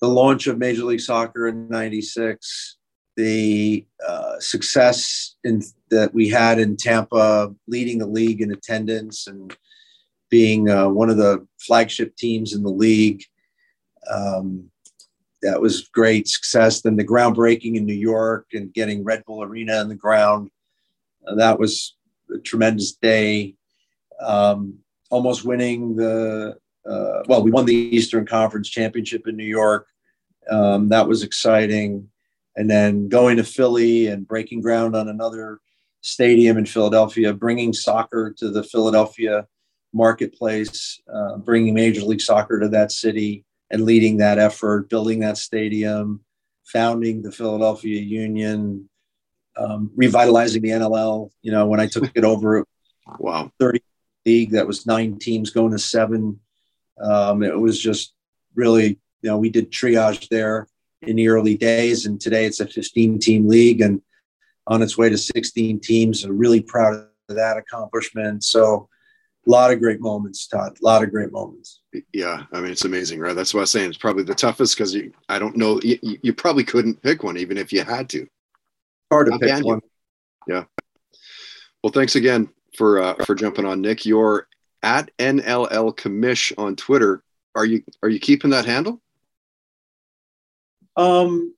the 0.00 0.08
launch 0.08 0.46
of 0.46 0.58
Major 0.58 0.84
League 0.84 1.00
Soccer 1.00 1.48
in 1.48 1.68
'96, 1.68 2.76
the 3.16 3.86
uh, 4.06 4.38
success 4.38 5.36
in 5.44 5.62
that 5.90 6.14
we 6.14 6.28
had 6.28 6.58
in 6.58 6.76
Tampa, 6.76 7.54
leading 7.66 7.98
the 7.98 8.06
league 8.06 8.40
in 8.40 8.52
attendance 8.52 9.26
and 9.26 9.56
being 10.34 10.68
uh, 10.68 10.88
one 10.88 11.10
of 11.10 11.16
the 11.16 11.46
flagship 11.60 12.16
teams 12.16 12.54
in 12.54 12.64
the 12.64 12.68
league. 12.68 13.22
Um, 14.10 14.68
that 15.42 15.60
was 15.60 15.88
great 15.90 16.26
success. 16.26 16.80
Then 16.80 16.96
the 16.96 17.06
groundbreaking 17.06 17.76
in 17.76 17.86
New 17.86 17.94
York 17.94 18.46
and 18.52 18.74
getting 18.74 19.04
Red 19.04 19.24
Bull 19.26 19.44
Arena 19.44 19.80
in 19.80 19.88
the 19.88 19.94
ground, 19.94 20.50
uh, 21.24 21.36
that 21.36 21.60
was 21.60 21.94
a 22.34 22.38
tremendous 22.38 22.96
day. 22.96 23.54
Um, 24.20 24.78
almost 25.08 25.44
winning 25.44 25.94
the 25.94 26.58
uh, 26.84 27.22
well, 27.28 27.44
we 27.44 27.52
won 27.52 27.64
the 27.64 27.96
Eastern 27.96 28.26
Conference 28.26 28.68
Championship 28.68 29.28
in 29.28 29.36
New 29.36 29.44
York. 29.44 29.86
Um, 30.50 30.88
that 30.88 31.06
was 31.06 31.22
exciting. 31.22 32.08
And 32.56 32.68
then 32.68 33.08
going 33.08 33.36
to 33.36 33.44
Philly 33.44 34.08
and 34.08 34.26
breaking 34.26 34.62
ground 34.62 34.96
on 34.96 35.08
another 35.08 35.60
stadium 36.00 36.58
in 36.58 36.66
Philadelphia, 36.66 37.32
bringing 37.32 37.72
soccer 37.72 38.34
to 38.38 38.50
the 38.50 38.64
Philadelphia 38.64 39.46
marketplace, 39.94 41.00
uh, 41.12 41.38
bringing 41.38 41.72
Major 41.72 42.02
League 42.02 42.20
Soccer 42.20 42.60
to 42.60 42.68
that 42.68 42.92
city 42.92 43.44
and 43.70 43.84
leading 43.84 44.18
that 44.18 44.38
effort, 44.38 44.90
building 44.90 45.20
that 45.20 45.38
stadium, 45.38 46.20
founding 46.64 47.22
the 47.22 47.32
Philadelphia 47.32 48.00
Union, 48.00 48.88
um, 49.56 49.90
revitalizing 49.96 50.62
the 50.62 50.70
NLL. 50.70 51.30
You 51.42 51.52
know, 51.52 51.66
when 51.66 51.80
I 51.80 51.86
took 51.86 52.10
it 52.14 52.24
over, 52.24 52.66
wow, 53.18 53.50
30 53.58 53.80
league 54.26 54.52
that 54.52 54.66
was 54.66 54.86
nine 54.86 55.18
teams 55.18 55.50
going 55.50 55.72
to 55.72 55.78
seven. 55.78 56.40
Um, 57.00 57.42
it 57.42 57.58
was 57.58 57.80
just 57.80 58.14
really, 58.54 58.98
you 59.22 59.30
know, 59.30 59.38
we 59.38 59.50
did 59.50 59.70
triage 59.70 60.28
there 60.28 60.68
in 61.02 61.16
the 61.16 61.28
early 61.28 61.56
days, 61.56 62.06
and 62.06 62.20
today 62.20 62.46
it's 62.46 62.60
a 62.60 62.66
15 62.66 63.18
team 63.18 63.48
league 63.48 63.80
and 63.80 64.00
on 64.66 64.82
its 64.82 64.96
way 64.96 65.08
to 65.08 65.18
16 65.18 65.80
teams. 65.80 66.24
I'm 66.24 66.38
really 66.38 66.62
proud 66.62 66.94
of 66.94 67.36
that 67.36 67.56
accomplishment. 67.56 68.44
So, 68.44 68.88
a 69.46 69.50
lot 69.50 69.72
of 69.72 69.80
great 69.80 70.00
moments, 70.00 70.46
Todd. 70.46 70.76
A 70.80 70.84
lot 70.84 71.02
of 71.02 71.10
great 71.10 71.32
moments. 71.32 71.82
Yeah, 72.12 72.44
I 72.52 72.60
mean 72.60 72.72
it's 72.72 72.84
amazing, 72.84 73.20
right? 73.20 73.34
That's 73.34 73.52
what 73.52 73.60
I'm 73.60 73.66
saying. 73.66 73.90
It's 73.90 73.98
probably 73.98 74.24
the 74.24 74.34
toughest 74.34 74.76
because 74.76 74.96
I 75.28 75.38
don't 75.38 75.56
know, 75.56 75.80
you, 75.82 75.98
you, 76.22 76.32
probably 76.32 76.64
couldn't 76.64 77.02
pick 77.02 77.22
one 77.22 77.36
even 77.36 77.58
if 77.58 77.72
you 77.72 77.82
had 77.82 78.08
to. 78.10 78.26
Hard 79.10 79.26
to 79.26 79.32
Not 79.32 79.40
pick 79.40 79.64
one. 79.64 79.80
Yeah. 80.48 80.64
Well, 81.82 81.92
thanks 81.92 82.16
again 82.16 82.48
for 82.76 83.02
uh, 83.02 83.14
for 83.24 83.34
jumping 83.34 83.66
on, 83.66 83.80
Nick. 83.80 84.06
You're 84.06 84.48
at 84.82 85.10
NLL 85.18 85.96
Commish 85.96 86.52
on 86.58 86.76
Twitter. 86.76 87.22
Are 87.54 87.66
you 87.66 87.82
are 88.02 88.08
you 88.08 88.18
keeping 88.18 88.50
that 88.50 88.64
handle? 88.64 89.00
Um, 90.96 91.54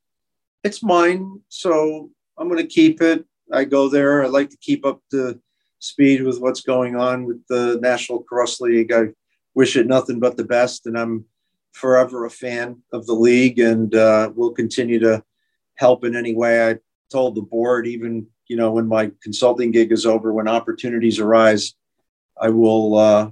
it's 0.64 0.82
mine, 0.82 1.40
so 1.48 2.10
I'm 2.38 2.48
going 2.48 2.60
to 2.60 2.66
keep 2.66 3.00
it. 3.00 3.24
I 3.52 3.64
go 3.64 3.88
there. 3.88 4.24
I 4.24 4.26
like 4.26 4.50
to 4.50 4.56
keep 4.56 4.84
up 4.84 5.00
to 5.12 5.40
speed 5.86 6.22
with 6.22 6.40
what's 6.40 6.60
going 6.62 6.96
on 6.96 7.24
with 7.24 7.46
the 7.48 7.78
National 7.80 8.18
Lacrosse 8.18 8.60
League. 8.60 8.92
I 8.92 9.08
wish 9.54 9.76
it 9.76 9.86
nothing 9.86 10.20
but 10.20 10.36
the 10.36 10.44
best, 10.44 10.86
and 10.86 10.98
I'm 10.98 11.24
forever 11.72 12.24
a 12.24 12.30
fan 12.30 12.82
of 12.92 13.06
the 13.06 13.14
league, 13.14 13.58
and 13.58 13.94
uh, 13.94 14.30
will 14.34 14.52
continue 14.52 14.98
to 15.00 15.22
help 15.76 16.04
in 16.04 16.16
any 16.16 16.34
way. 16.34 16.68
I 16.68 16.78
told 17.10 17.34
the 17.34 17.42
board, 17.42 17.86
even 17.86 18.26
you 18.48 18.56
know, 18.56 18.72
when 18.72 18.86
my 18.86 19.10
consulting 19.22 19.70
gig 19.70 19.92
is 19.92 20.06
over, 20.06 20.32
when 20.32 20.48
opportunities 20.48 21.18
arise, 21.18 21.74
I 22.40 22.50
will 22.50 22.96
uh, 22.96 23.30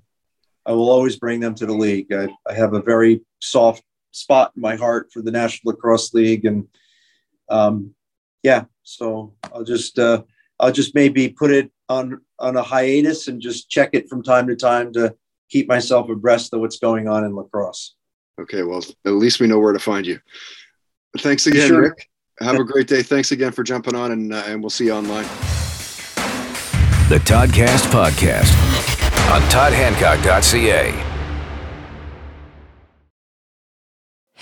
I 0.66 0.72
will 0.72 0.90
always 0.90 1.16
bring 1.16 1.40
them 1.40 1.54
to 1.56 1.66
the 1.66 1.74
league. 1.74 2.12
I, 2.12 2.28
I 2.48 2.54
have 2.54 2.74
a 2.74 2.82
very 2.82 3.22
soft 3.40 3.82
spot 4.12 4.52
in 4.56 4.62
my 4.62 4.76
heart 4.76 5.12
for 5.12 5.22
the 5.22 5.30
National 5.30 5.72
Lacrosse 5.72 6.14
League, 6.14 6.44
and 6.44 6.66
um, 7.48 7.94
yeah, 8.42 8.64
so 8.82 9.34
I'll 9.52 9.64
just 9.64 9.98
uh, 9.98 10.22
I'll 10.58 10.72
just 10.72 10.94
maybe 10.94 11.28
put 11.28 11.50
it 11.50 11.70
on 11.88 12.20
on 12.38 12.56
a 12.56 12.62
hiatus 12.62 13.28
and 13.28 13.40
just 13.40 13.70
check 13.70 13.90
it 13.92 14.08
from 14.08 14.22
time 14.22 14.46
to 14.48 14.56
time 14.56 14.92
to 14.92 15.14
keep 15.50 15.68
myself 15.68 16.08
abreast 16.08 16.52
of 16.52 16.60
what's 16.60 16.78
going 16.78 17.08
on 17.08 17.24
in 17.24 17.34
lacrosse. 17.34 17.94
Okay, 18.40 18.62
well, 18.62 18.82
at 19.04 19.12
least 19.12 19.40
we 19.40 19.46
know 19.46 19.58
where 19.58 19.72
to 19.72 19.78
find 19.78 20.06
you. 20.06 20.18
Thanks 21.18 21.46
again, 21.46 21.68
sure. 21.68 21.82
Rick. 21.82 22.08
Have 22.40 22.56
a 22.56 22.64
great 22.64 22.88
day. 22.88 23.02
Thanks 23.02 23.30
again 23.30 23.52
for 23.52 23.62
jumping 23.62 23.94
on, 23.94 24.10
and 24.10 24.34
uh, 24.34 24.42
and 24.46 24.60
we'll 24.60 24.70
see 24.70 24.86
you 24.86 24.92
online. 24.92 25.24
The 27.08 27.20
Toddcast 27.20 27.92
podcast 27.92 28.50
on 29.30 29.40
toddhancock.ca. 29.42 31.13